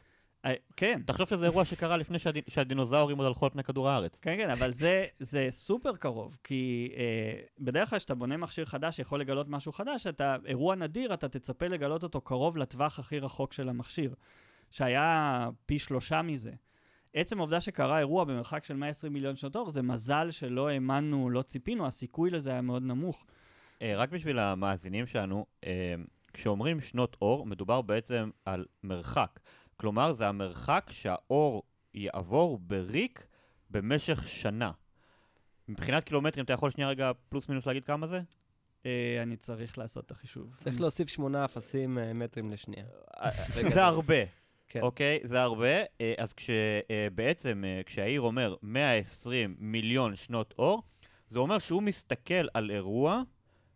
[0.46, 2.36] Uh, כן, תחשוב שזה אירוע שקרה לפני שהד...
[2.48, 4.16] שהדינוזאורים עוד הלכו על פני כדור הארץ.
[4.22, 8.96] כן, כן, אבל זה, זה סופר קרוב, כי אה, בדרך כלל כשאתה בונה מכשיר חדש
[8.96, 13.52] שיכול לגלות משהו חדש, אתה, אירוע נדיר, אתה תצפה לגלות אותו קרוב לטווח הכי רחוק
[13.52, 14.14] של המכשיר,
[14.70, 16.52] שהיה פי שלושה מזה.
[17.14, 21.42] עצם העובדה שקרה אירוע במרחק של 120 מיליון שנות אור, זה מזל שלא האמנו, לא
[21.42, 23.24] ציפינו, הסיכוי לזה היה מאוד נמוך.
[23.82, 25.94] אה, רק בשביל המאזינים שלנו, אה,
[26.32, 29.40] כשאומרים שנות אור, מדובר בעצם על מרחק.
[29.80, 31.62] כלומר, זה המרחק שהאור
[31.94, 33.26] יעבור בריק
[33.70, 34.72] במשך שנה.
[35.68, 38.20] מבחינת קילומטרים, אתה יכול שנייה רגע פלוס מינוס להגיד כמה זה?
[38.86, 40.54] אה, אני צריך לעשות את החישוב.
[40.56, 42.84] צריך להוסיף שמונה אפסים אה, מטרים לשנייה.
[43.56, 43.72] בגדול.
[43.72, 44.24] זה הרבה,
[44.68, 44.80] כן.
[44.80, 45.20] אוקיי?
[45.24, 45.82] זה הרבה.
[46.00, 50.82] אה, אז כשבעצם, כשהעיר אומר 120 מיליון שנות אור,
[51.30, 53.22] זה אומר שהוא מסתכל על אירוע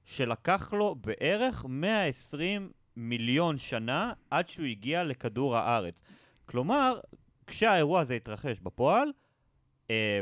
[0.04, 6.02] שלקח לו בערך 120 מיליון שנה עד שהוא הגיע לכדור הארץ.
[6.46, 7.00] כלומר,
[7.46, 9.08] כשהאירוע הזה התרחש בפועל,
[9.90, 10.20] אה,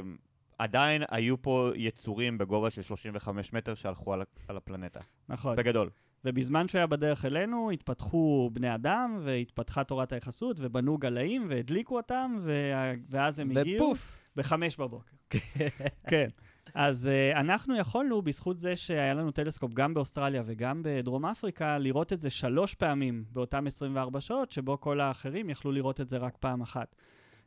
[0.58, 5.00] עדיין היו פה יצורים בגובה של 35 מטר שהלכו על, על הפלנטה.
[5.28, 5.56] נכון.
[5.56, 5.90] בגדול.
[6.24, 12.38] ובזמן שהוא היה בדרך אלינו, התפתחו בני אדם, והתפתחה תורת היחסות, ובנו גלאים, והדליקו אותם,
[12.42, 13.84] וה- ואז הם הגיעו.
[13.84, 14.16] ופוף.
[14.36, 15.16] בחמש בבוקר.
[16.10, 16.28] כן.
[16.74, 22.12] אז uh, אנחנו יכולנו, בזכות זה שהיה לנו טלסקופ גם באוסטרליה וגם בדרום אפריקה, לראות
[22.12, 26.36] את זה שלוש פעמים באותם 24 שעות, שבו כל האחרים יכלו לראות את זה רק
[26.40, 26.94] פעם אחת.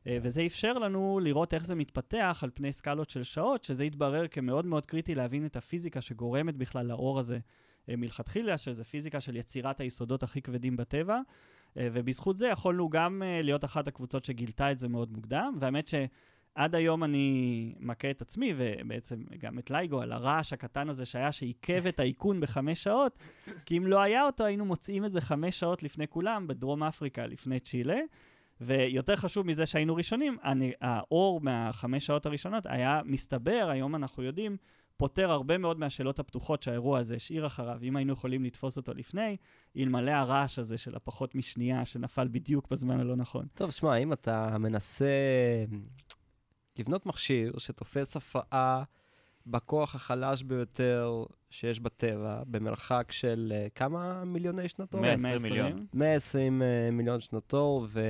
[0.03, 4.27] Uh, וזה אפשר לנו לראות איך זה מתפתח על פני סקלות של שעות, שזה התברר
[4.27, 9.35] כמאוד מאוד קריטי להבין את הפיזיקה שגורמת בכלל לאור הזה uh, מלכתחילה, שזה פיזיקה של
[9.35, 11.19] יצירת היסודות הכי כבדים בטבע.
[11.75, 15.95] ובזכות זה יכולנו גם להיות אחת הקבוצות שגילתה את זה מאוד מוקדם, והאמת ש...
[16.55, 21.31] עד היום אני מכה את עצמי, ובעצם גם את לייגו, על הרעש הקטן הזה שהיה,
[21.31, 23.19] שעיכב את האיכון בחמש שעות,
[23.65, 27.27] כי אם לא היה אותו, היינו מוצאים את זה חמש שעות לפני כולם, בדרום אפריקה,
[27.27, 27.99] לפני צ'ילה.
[28.61, 34.57] ויותר חשוב מזה שהיינו ראשונים, אני, האור מהחמש שעות הראשונות היה מסתבר, היום אנחנו יודעים,
[34.97, 39.37] פותר הרבה מאוד מהשאלות הפתוחות שהאירוע הזה השאיר אחריו, אם היינו יכולים לתפוס אותו לפני,
[39.77, 43.45] אלמלא הרעש הזה של הפחות משנייה שנפל בדיוק בזמן הלא נכון.
[43.53, 45.05] טוב, שמע, אם אתה מנסה
[46.77, 48.83] לבנות מכשיר שתופס הפרעה
[49.47, 55.01] בכוח החלש ביותר שיש בטבע, במרחק של uh, כמה מיליוני שנות אור?
[55.01, 55.85] 120 מיליון.
[55.93, 58.01] 120 uh, מיליון שנות אור, ו...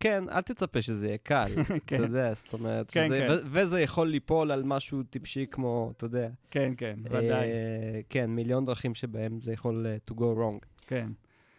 [0.00, 1.52] כן, אל תצפה שזה יהיה קל,
[1.86, 1.96] כן.
[1.96, 3.34] אתה יודע, זאת אומרת, כן, וזה, כן.
[3.34, 6.28] ו- וזה יכול ליפול על משהו טיפשי כמו, אתה יודע.
[6.50, 10.66] כן, כן, ודאי, אה, כן, מיליון דרכים שבהם זה יכול uh, to go wrong.
[10.86, 11.08] כן.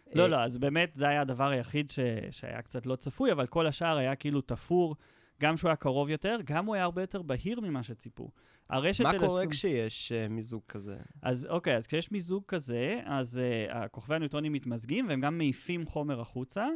[0.10, 2.00] אה, לא, לא, אז באמת זה היה הדבר היחיד ש...
[2.32, 4.96] שהיה קצת לא צפוי, אבל כל השאר היה כאילו תפור,
[5.42, 8.30] גם שהוא היה קרוב יותר, גם הוא היה הרבה יותר בהיר ממה שציפו.
[8.70, 10.98] הרשת מה קורה כשיש uh, מיזוג כזה?
[11.22, 16.22] אז אוקיי, אז כשיש מיזוג כזה, אז uh, הכוכבי הניוטרונים מתמזגים והם גם מעיפים חומר
[16.22, 16.68] החוצה.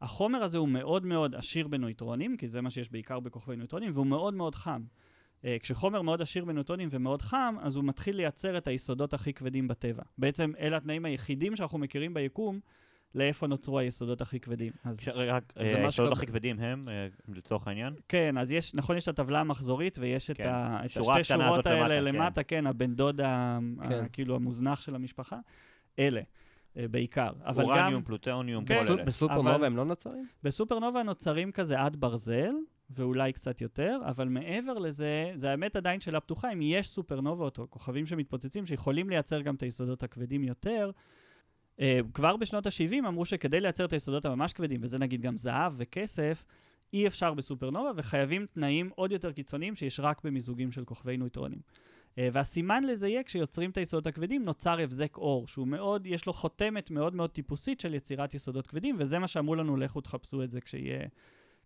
[0.00, 4.06] החומר הזה הוא מאוד מאוד עשיר בנויטרונים, כי זה מה שיש בעיקר בכוכבי ניוטרונים, והוא
[4.06, 4.82] מאוד מאוד חם.
[5.42, 9.68] Uh, כשחומר מאוד עשיר בנויטרונים ומאוד חם, אז הוא מתחיל לייצר את היסודות הכי כבדים
[9.68, 10.02] בטבע.
[10.18, 12.60] בעצם אלה התנאים היחידים שאנחנו מכירים ביקום
[13.14, 14.72] לאיפה נוצרו היסודות הכי כבדים.
[14.84, 17.94] אז רק, זה אה, היסודות שקרה- הכי כבדים הם, אה, לצורך העניין.
[18.08, 20.48] כן, אז יש, נכון, יש את הטבלה המחזורית ויש את, כן.
[20.48, 22.56] ה, את שורה השתי שורות האלה למטה, למטה, כן.
[22.56, 23.20] כן, הבן דוד,
[23.88, 24.06] כן.
[24.12, 25.38] כאילו המוזנח של המשפחה,
[25.98, 26.20] אלה,
[26.76, 27.32] אה, בעיקר.
[27.44, 28.84] אבל אורניום, גם פלוטוניום, כן.
[28.86, 29.04] כל אלה.
[29.04, 30.26] בסופרנובה הם לא נוצרים?
[30.42, 32.52] בסופרנובה נוצרים כזה עד ברזל,
[32.94, 37.70] ואולי קצת יותר, אבל מעבר לזה, זה האמת עדיין שאלה פתוחה, אם יש סופרנובות או
[37.70, 40.90] כוכבים שמתפוצצים שיכולים לייצר גם את היסודות הכבדים יותר.
[41.76, 41.82] Uh,
[42.14, 46.44] כבר בשנות ה-70 אמרו שכדי לייצר את היסודות הממש כבדים, וזה נגיד גם זהב וכסף,
[46.92, 51.58] אי אפשר בסופרנובה, וחייבים תנאים עוד יותר קיצוניים שיש רק במיזוגים של כוכבי נויטרונים.
[51.58, 56.32] Uh, והסימן לזה יהיה כשיוצרים את היסודות הכבדים, נוצר הבזק אור, שהוא מאוד, יש לו
[56.32, 60.50] חותמת מאוד מאוד טיפוסית של יצירת יסודות כבדים, וזה מה שאמרו לנו, לכו תחפשו את
[60.50, 61.06] זה כשיהיה,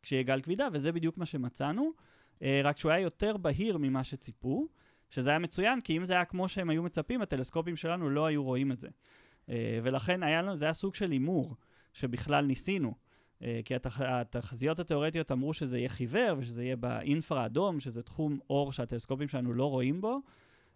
[0.06, 1.90] כשיהיה גל כבידה, וזה בדיוק מה שמצאנו,
[2.38, 4.68] uh, רק שהוא היה יותר בהיר ממה שציפו,
[5.10, 8.44] שזה היה מצוין, כי אם זה היה כמו שהם היו מצפים, הטלסקופים שלנו לא היו
[8.44, 8.88] רואים את זה.
[8.88, 9.50] Uh,
[9.82, 11.54] ולכן היה לנו, זה היה סוג של הימור,
[11.92, 12.94] שבכלל ניסינו.
[13.40, 18.38] Uh, כי התח, התחזיות התיאורטיות אמרו שזה יהיה חיוור, ושזה יהיה באינפרה אדום, שזה תחום
[18.50, 20.20] אור שהטלסקופים שלנו לא רואים בו,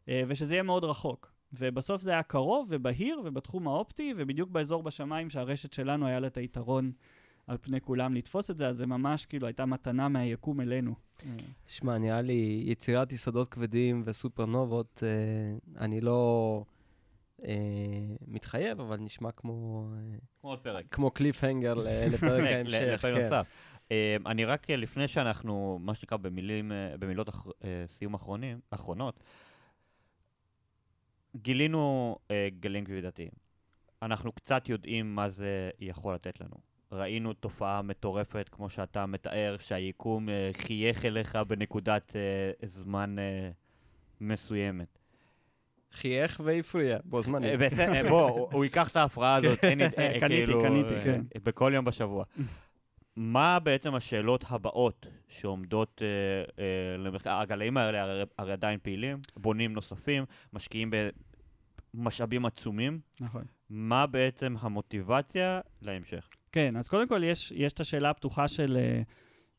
[0.08, 1.32] ושזה יהיה מאוד רחוק.
[1.52, 6.36] ובסוף זה היה קרוב ובהיר ובתחום האופטי, ובדיוק באזור בשמיים שהרשת שלנו היה לה את
[6.36, 6.92] היתרון
[7.50, 10.94] על פני כולם לתפוס את זה, אז זה ממש כאילו הייתה מתנה מהיקום אלינו.
[11.66, 16.62] שמע, נראה לי יצירת יסודות כבדים וסופרנובות, אה, אני לא
[17.44, 17.54] אה,
[18.26, 20.84] מתחייב, אבל נשמע כמו, אה, כמו עוד פרק.
[20.90, 21.74] כמו קליפהנגר
[22.12, 22.80] לפרק ההמשך.
[22.94, 23.22] לפרק כן.
[23.22, 23.46] נוסף.
[23.92, 28.60] אה, אני רק, אה, לפני שאנחנו, מה שנקרא, במילים, אה, במילות אח- אה, סיום אחרונים,
[28.70, 29.20] אחרונות,
[31.36, 33.30] גילינו אה, גלים כבידתיים.
[34.02, 36.69] אנחנו קצת יודעים מה זה יכול לתת לנו.
[36.92, 42.20] ראינו תופעה מטורפת, כמו שאתה מתאר, שהיקום אה, חייך אליך בנקודת אה,
[42.68, 43.50] זמן אה,
[44.20, 44.98] מסוימת.
[45.92, 47.52] חייך והפריע, בו זמנית.
[48.08, 51.20] בוא, הוא- ייקח את ההפרעה הזאת, קניתי, כאילו, קניתי, כן.
[51.44, 52.24] בכל יום בשבוע.
[53.16, 56.06] מה בעצם השאלות הבאות שעומדות אה,
[56.64, 57.30] אה, למחקר?
[57.30, 60.90] הגלאים האלה הרי, הרי עדיין פעילים, בונים נוספים, משקיעים
[61.94, 63.00] במשאבים עצומים.
[63.20, 63.44] נכון.
[63.70, 66.28] מה בעצם המוטיבציה להמשך?
[66.52, 69.12] כן, אז קודם כל יש, יש את השאלה הפתוחה של uh,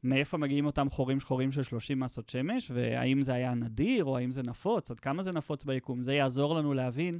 [0.03, 4.31] מאיפה מגיעים אותם חורים שחורים של 30 מסות שמש, והאם זה היה נדיר או האם
[4.31, 6.01] זה נפוץ, עד כמה זה נפוץ ביקום.
[6.01, 7.19] זה יעזור לנו להבין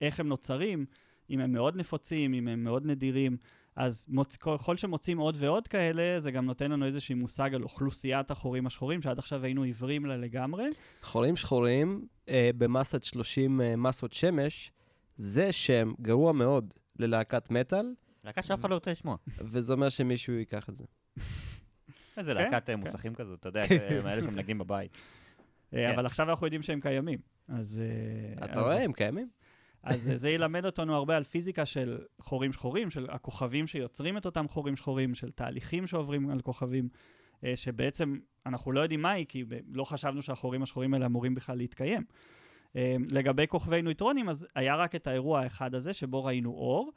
[0.00, 0.86] איך הם נוצרים,
[1.30, 3.36] אם הם מאוד נפוצים, אם הם מאוד נדירים.
[3.76, 4.36] אז מוצ...
[4.36, 9.02] ככל שמוצאים עוד ועוד כאלה, זה גם נותן לנו איזשהו מושג על אוכלוסיית החורים השחורים,
[9.02, 10.64] שעד עכשיו היינו עיוורים לה לגמרי.
[11.02, 14.72] חורים שחורים אה, במסת 30 אה, מסות שמש,
[15.16, 17.94] זה שם גרוע מאוד ללהקת מטאל,
[18.24, 19.16] להקה שאף אחד לא רוצה לשמוע.
[19.38, 20.84] וזה אומר שמישהו ייקח את זה.
[22.16, 22.80] איזה כן, להקת אה, כן.
[22.80, 23.62] מוסכים כזאת, אתה יודע,
[24.04, 24.96] מאלה שמנגנים בבית.
[25.74, 25.90] אה, כן.
[25.90, 27.18] אבל עכשיו אנחנו יודעים שהם קיימים.
[27.48, 27.82] אז...
[28.38, 29.28] אה, אתה רואה, הם קיימים.
[29.82, 34.48] אז זה ילמד אותנו הרבה על פיזיקה של חורים שחורים, של הכוכבים שיוצרים את אותם
[34.48, 36.88] חורים שחורים, של תהליכים שעוברים על כוכבים,
[37.54, 42.04] שבעצם אנחנו לא יודעים מהי, כי לא חשבנו שהחורים השחורים האלה אמורים בכלל להתקיים.
[43.10, 46.92] לגבי כוכבי נויטרונים, אז היה רק את האירוע האחד הזה, שבו ראינו אור.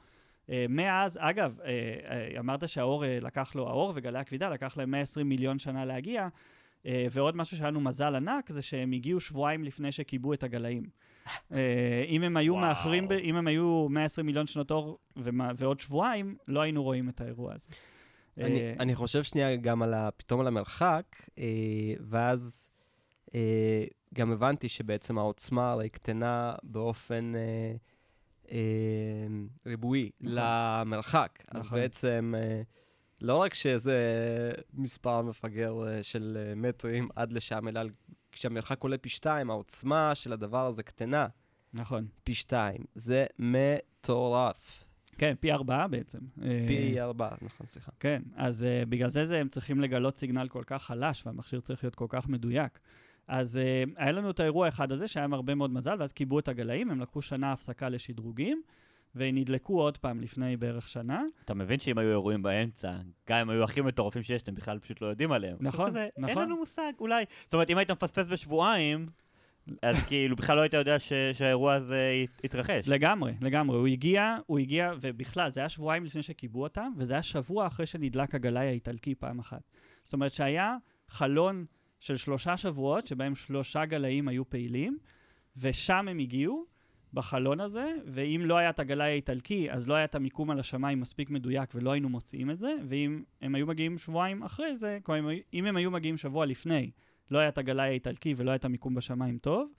[0.49, 1.69] אה, מאז, אגב, אה,
[2.09, 6.27] אה, אמרת שהאור אה, לקח לו, האור וגלי הכבידה לקח להם 120 מיליון שנה להגיע,
[6.85, 10.83] אה, ועוד משהו שהיה לנו מזל ענק, זה שהם הגיעו שבועיים לפני שכיבו את הגלאים.
[11.51, 12.55] אה, אם הם היו.
[12.55, 14.97] מאחרים, אם הם היו 120 מיליון שנות אור
[15.57, 17.67] ועוד שבועיים, לא היינו רואים את האירוע הזה.
[18.37, 21.05] אני, אה, אני חושב שנייה גם על ה, פתאום על המרחק,
[21.37, 21.43] אה,
[21.99, 22.69] ואז
[23.35, 23.83] אה,
[24.13, 27.73] גם הבנתי שבעצם העוצמה הרי קטנה באופן אה,
[29.65, 30.37] ריבועי נכון.
[30.37, 31.43] למרחק.
[31.47, 31.79] אז נכון.
[31.79, 32.61] בעצם אה,
[33.21, 33.99] לא רק שזה
[34.73, 37.81] מספר מפגר אה, של אה, מטרים עד לשם, אלא
[38.31, 41.27] כשהמרחק עולה פי שתיים, העוצמה של הדבר הזה קטנה
[41.73, 42.07] נכון.
[42.23, 42.83] פי שתיים.
[42.95, 44.83] זה מטורף.
[45.17, 46.19] כן, פי ארבעה בעצם.
[46.43, 47.91] אה, פי ארבע, נכון, סליחה.
[47.99, 51.83] כן, אז uh, בגלל זה, זה הם צריכים לגלות סיגנל כל כך חלש, והמכשיר צריך
[51.83, 52.79] להיות כל כך מדויק.
[53.27, 56.39] אז uh, היה לנו את האירוע האחד הזה, שהיה עם הרבה מאוד מזל, ואז כיבו
[56.39, 58.61] את הגלאים, הם לקחו שנה הפסקה לשדרוגים,
[59.15, 61.23] ונדלקו עוד פעם לפני בערך שנה.
[61.45, 62.91] אתה מבין שאם היו אירועים באמצע,
[63.29, 65.57] גם אם היו הכי מטורפים שיש, אתם בכלל פשוט לא יודעים עליהם.
[65.59, 66.43] נכון, כזה, אין נכון.
[66.43, 67.25] לנו מושג, אולי.
[67.43, 69.07] זאת אומרת, אם היית מפספס בשבועיים,
[69.81, 72.87] אז כאילו בכלל לא היית יודע ש- שהאירוע הזה יתרחש.
[72.87, 73.77] לגמרי, לגמרי.
[73.77, 77.85] הוא הגיע, הוא הגיע, ובכלל, זה היה שבועיים לפני שכיבו אותם, וזה היה שבוע אחרי
[77.85, 79.61] שנדלק הגלאי האיטלקי פעם אחת.
[80.03, 81.65] זאת אומרת שהיה חלון
[82.03, 84.97] של שלושה שבועות, שבהם שלושה גלאים היו פעילים,
[85.57, 86.65] ושם הם הגיעו,
[87.13, 90.99] בחלון הזה, ואם לא היה את הגלאי האיטלקי, אז לא היה את המיקום על השמיים
[90.99, 95.29] מספיק מדויק ולא היינו מוצאים את זה, ואם הם היו מגיעים שבועיים אחרי זה, כלומר,
[95.53, 96.91] אם הם היו מגיעים שבוע לפני,
[97.31, 99.69] לא היה את הגלאי האיטלקי ולא היה את המיקום בשמיים טוב,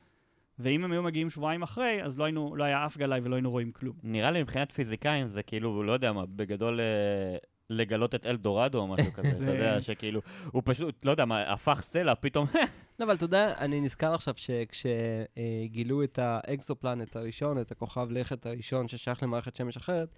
[0.58, 3.50] ואם הם היו מגיעים שבועיים אחרי, אז לא, היינו, לא היה אף גלאי ולא היינו
[3.50, 3.96] רואים כלום.
[4.02, 7.36] נראה לי מבחינת פיזיקאים זה כאילו, לא יודע מה, בגדול אה,
[7.70, 10.20] לגלות את אלדורדו או משהו כזה, זה- אתה יודע, שכאילו,
[10.52, 12.46] הוא פשוט, לא יודע מה, הפך סלע, פתאום,
[12.98, 18.88] לא, אבל אתה יודע, אני נזכר עכשיו שכשגילו את האקסופלנט הראשון, את הכוכב לכת הראשון
[18.88, 20.08] ששייך למערכת שמש אחרת,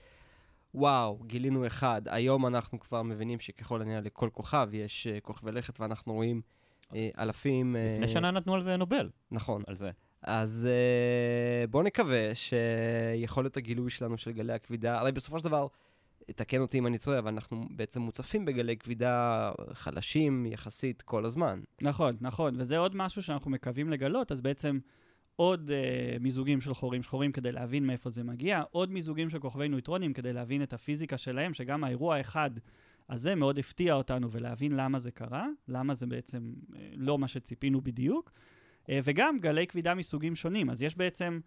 [0.75, 2.03] וואו, גילינו אחד.
[2.07, 6.41] היום אנחנו כבר מבינים שככל הנראה לכל כוכב יש אה, כוכבי לכת, ואנחנו רואים
[6.95, 7.77] אה, אלפים...
[7.77, 9.63] אה, לפני שנה נתנו על זה נובל, נכון.
[9.67, 9.91] על זה.
[10.23, 10.69] אז
[11.71, 15.67] בואו נקווה שיכולת הגילוי שלנו של גלי הכבידה, הרי בסופו של דבר,
[16.27, 21.61] תקן אותי אם אני טועה, אבל אנחנו בעצם מוצפים בגלי כבידה חלשים יחסית כל הזמן.
[21.83, 24.79] נכון, נכון, וזה עוד משהו שאנחנו מקווים לגלות, אז בעצם
[25.37, 29.69] עוד uh, מיזוגים של חורים שחורים כדי להבין מאיפה זה מגיע, עוד מיזוגים של כוכבי
[29.69, 32.51] נויטרונים כדי להבין את הפיזיקה שלהם, שגם האירוע האחד
[33.11, 37.81] הזה מאוד הפתיע אותנו ולהבין למה זה קרה, למה זה בעצם uh, לא מה שציפינו
[37.81, 38.33] בדיוק,
[38.83, 40.71] uh, וגם גלי כבידה מסוגים שונים.
[40.71, 41.41] אז יש בעצם,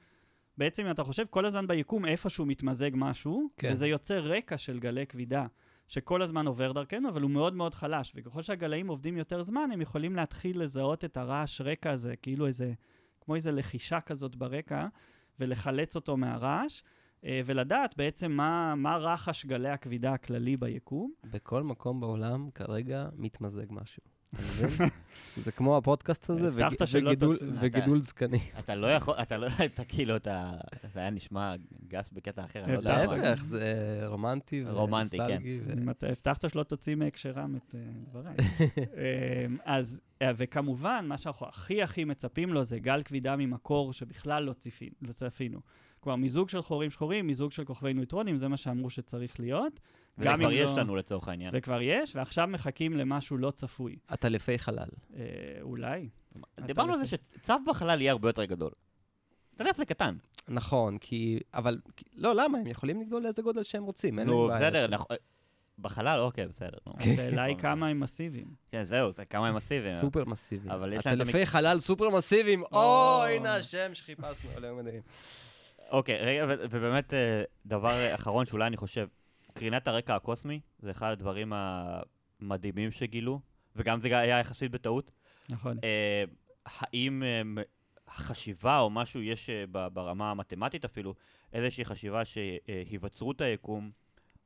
[0.59, 3.69] בעצם אם אתה חושב, כל הזמן ביקום איפשהו מתמזג משהו, כן.
[3.71, 5.45] וזה יוצר רקע של גלי כבידה.
[5.87, 8.13] שכל הזמן עובר דרכנו, אבל הוא מאוד מאוד חלש.
[8.15, 12.73] וככל שהגלאים עובדים יותר זמן, הם יכולים להתחיל לזהות את הרעש רקע הזה, כאילו איזה,
[13.21, 14.87] כמו איזה לחישה כזאת ברקע,
[15.39, 16.83] ולחלץ אותו מהרעש,
[17.23, 21.11] אה, ולדעת בעצם מה, מה רחש גלי הכבידה הכללי ביקום.
[21.23, 24.03] בכל מקום בעולם כרגע מתמזג משהו.
[24.33, 24.87] אתה מבין?
[25.43, 27.47] זה כמו הפודקאסט הזה, וג- וגידול- תוציא.
[27.61, 28.39] וגידול זקני.
[28.59, 30.51] אתה לא יכול, אתה לא, אתה כאילו, אתה,
[30.93, 31.55] זה היה נשמע
[31.87, 33.05] גס בקטע אחר, אני לא יודע.
[33.15, 33.73] להפך, זה
[34.05, 35.23] רומנטי רומנטי, כן.
[35.23, 35.59] ונוסטלגי.
[35.65, 38.35] ו- אם אתה הבטחת שלא תוציא מהקשרם את אה, דבריי.
[39.47, 44.43] אמ, אז, אה, וכמובן, מה שאנחנו הכי הכי מצפים לו זה גל כבידה ממקור שבכלל
[44.43, 44.53] לא
[45.01, 45.59] לא צפינו.
[45.99, 49.79] כלומר, מיזוג של חורים שחורים, מיזוג של כוכבי נויטרונים, זה מה שאמרו שצריך להיות.
[50.19, 51.51] גם אם יש לא- לנו לצורך העניין.
[51.53, 53.95] וכבר יש, ועכשיו מחכים למשהו לא צפוי.
[54.07, 54.89] עטלפי חלל.
[55.15, 55.21] אה,
[55.61, 56.09] אולי.
[56.59, 58.71] דיברנו על זה שצו בחלל יהיה הרבה יותר גדול.
[59.57, 60.15] טלף זה קטן.
[60.47, 61.39] נכון, כי...
[61.53, 61.77] אבל...
[61.97, 62.57] כי- לא, למה?
[62.57, 64.19] הם יכולים לגדול לאיזה גודל שהם רוצים.
[64.19, 64.87] נו, בסדר.
[64.87, 65.15] נכון.
[65.79, 66.77] בחלל, אוקיי, בסדר.
[66.97, 68.47] השאלה היא כמה הם מסיביים.
[68.71, 69.95] כן, זהו, זה כמה הם מסיביים.
[69.99, 70.69] סופר מסיבי.
[70.69, 72.63] אבל יש להם את עטלפי חלל סופר מסיביים.
[72.71, 73.23] או.
[73.35, 75.01] הנה השם שחיפשנו, אלוהים מדהים.
[75.91, 79.07] אוקיי, רגע, ובאמת, אה, דבר אחרון שאולי אני חושב,
[79.53, 83.39] קרינת הרקע הקוסמי, זה אחד הדברים המדהימים שגילו,
[83.75, 85.11] וגם זה היה יחסית בטעות.
[85.49, 85.77] נכון.
[85.83, 86.23] אה,
[86.65, 87.63] האם אה,
[88.15, 91.15] חשיבה או משהו יש אה, ברמה המתמטית אפילו,
[91.53, 93.91] איזושהי חשיבה שהיווצרות היקום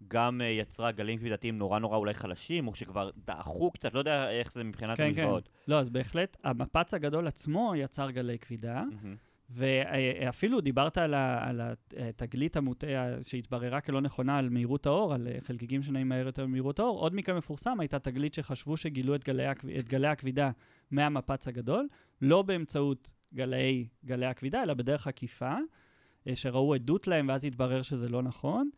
[0.07, 4.31] גם אה, יצרה גלים כבידתיים נורא נורא אולי חלשים, או שכבר דעכו קצת, לא יודע
[4.31, 5.21] איך זה מבחינת כן, כן.
[5.21, 5.49] המזוואות.
[5.67, 8.83] לא, אז בהחלט, המפץ הגדול עצמו יצר גלי כבידה.
[8.83, 9.15] מהמם.
[9.53, 11.61] ואפילו דיברת על, ה, על
[11.97, 16.99] התגלית המוטעה שהתבררה כלא נכונה על מהירות האור, על חלקיקים שנעים מהר יותר ממהירות האור.
[16.99, 20.51] עוד מקרה מפורסם הייתה תגלית שחשבו שגילו את גלי, את גלי הכבידה
[20.91, 21.87] מהמפץ הגדול,
[22.21, 25.55] לא באמצעות גלי, גלי הכבידה, אלא בדרך עקיפה,
[26.27, 28.69] אה, שראו עדות להם ואז התברר שזה לא נכון.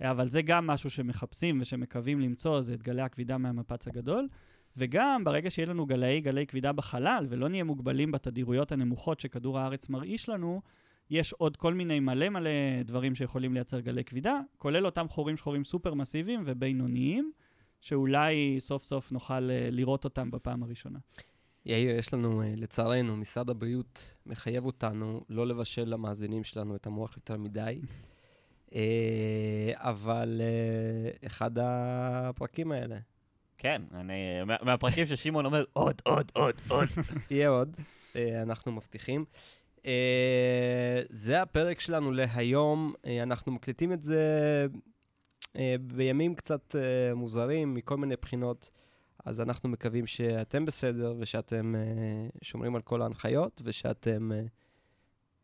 [0.00, 4.28] אבל זה גם משהו שמחפשים ושמקווים למצוא, זה את גלי הכבידה מהמפץ הגדול.
[4.76, 9.88] וגם ברגע שיהיה לנו גלאי גלי כבידה בחלל, ולא נהיה מוגבלים בתדירויות הנמוכות שכדור הארץ
[9.88, 10.60] מרעיש לנו,
[11.10, 12.50] יש עוד כל מיני מלא מלא
[12.84, 17.32] דברים שיכולים לייצר גלי כבידה, כולל אותם חורים שחורים סופר מסיביים ובינוניים,
[17.80, 20.98] שאולי סוף סוף נוכל אה, לראות אותם בפעם הראשונה.
[21.66, 27.16] יאיר, יש לנו, אה, לצערנו, משרד הבריאות מחייב אותנו לא לבשל למאזינים שלנו את המוח
[27.16, 27.80] יותר מדי.
[28.74, 30.40] אה, אבל
[31.26, 32.98] אחד הפרקים האלה,
[33.62, 34.14] כן, אני,
[34.46, 36.88] מה- מהפרקים ששמעון אומר, עוד, עוד, עוד, עוד.
[37.30, 37.76] יהיה עוד,
[38.16, 39.24] אה, אנחנו מבטיחים.
[39.86, 44.26] אה, זה הפרק שלנו להיום, אה, אנחנו מקליטים את זה
[45.80, 46.74] בימים קצת
[47.14, 48.70] מוזרים מכל מיני בחינות.
[49.24, 51.80] אז אנחנו מקווים שאתם בסדר ושאתם אה,
[52.42, 54.40] שומרים על כל ההנחיות ושאתם אה,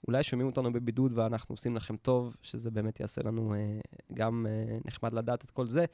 [0.07, 3.59] אולי שומעים אותנו בבידוד ואנחנו עושים לכם טוב, שזה באמת יעשה לנו אה,
[4.15, 5.85] גם אה, נחמד לדעת את כל זה.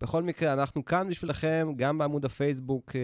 [0.00, 3.00] בכל מקרה, אנחנו כאן בשבילכם, גם בעמוד הפייסבוק, אה,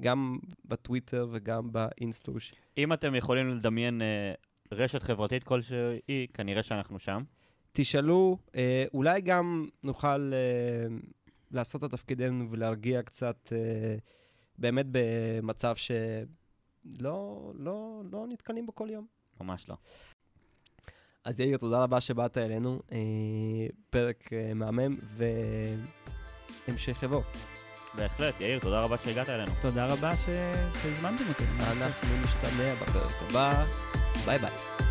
[0.00, 2.54] גם בטוויטר וגם באינסטוש.
[2.78, 4.32] אם אתם יכולים לדמיין אה,
[4.72, 7.22] רשת חברתית כלשהי, כנראה שאנחנו שם.
[7.72, 10.32] תשאלו, אה, אולי גם נוכל
[11.50, 13.52] לעשות את תפקידנו ולהרגיע קצת,
[14.58, 19.06] באמת במצב שלא לא, לא נתקלים בו כל יום.
[19.40, 19.76] ממש לא.
[21.26, 22.80] אז יאיר, תודה רבה שבאת אלינו.
[22.92, 22.98] אה,
[23.90, 24.96] פרק אה, מהמם,
[26.66, 27.22] והמשך יבוא.
[27.94, 29.52] בהחלט, יאיר, תודה רבה שהגעת אלינו.
[29.62, 30.26] תודה רבה ש-
[30.82, 31.44] שהזמנתם אותי.
[31.60, 33.64] אנחנו נשתמע בפרק הבא.
[34.26, 34.85] ביי ביי.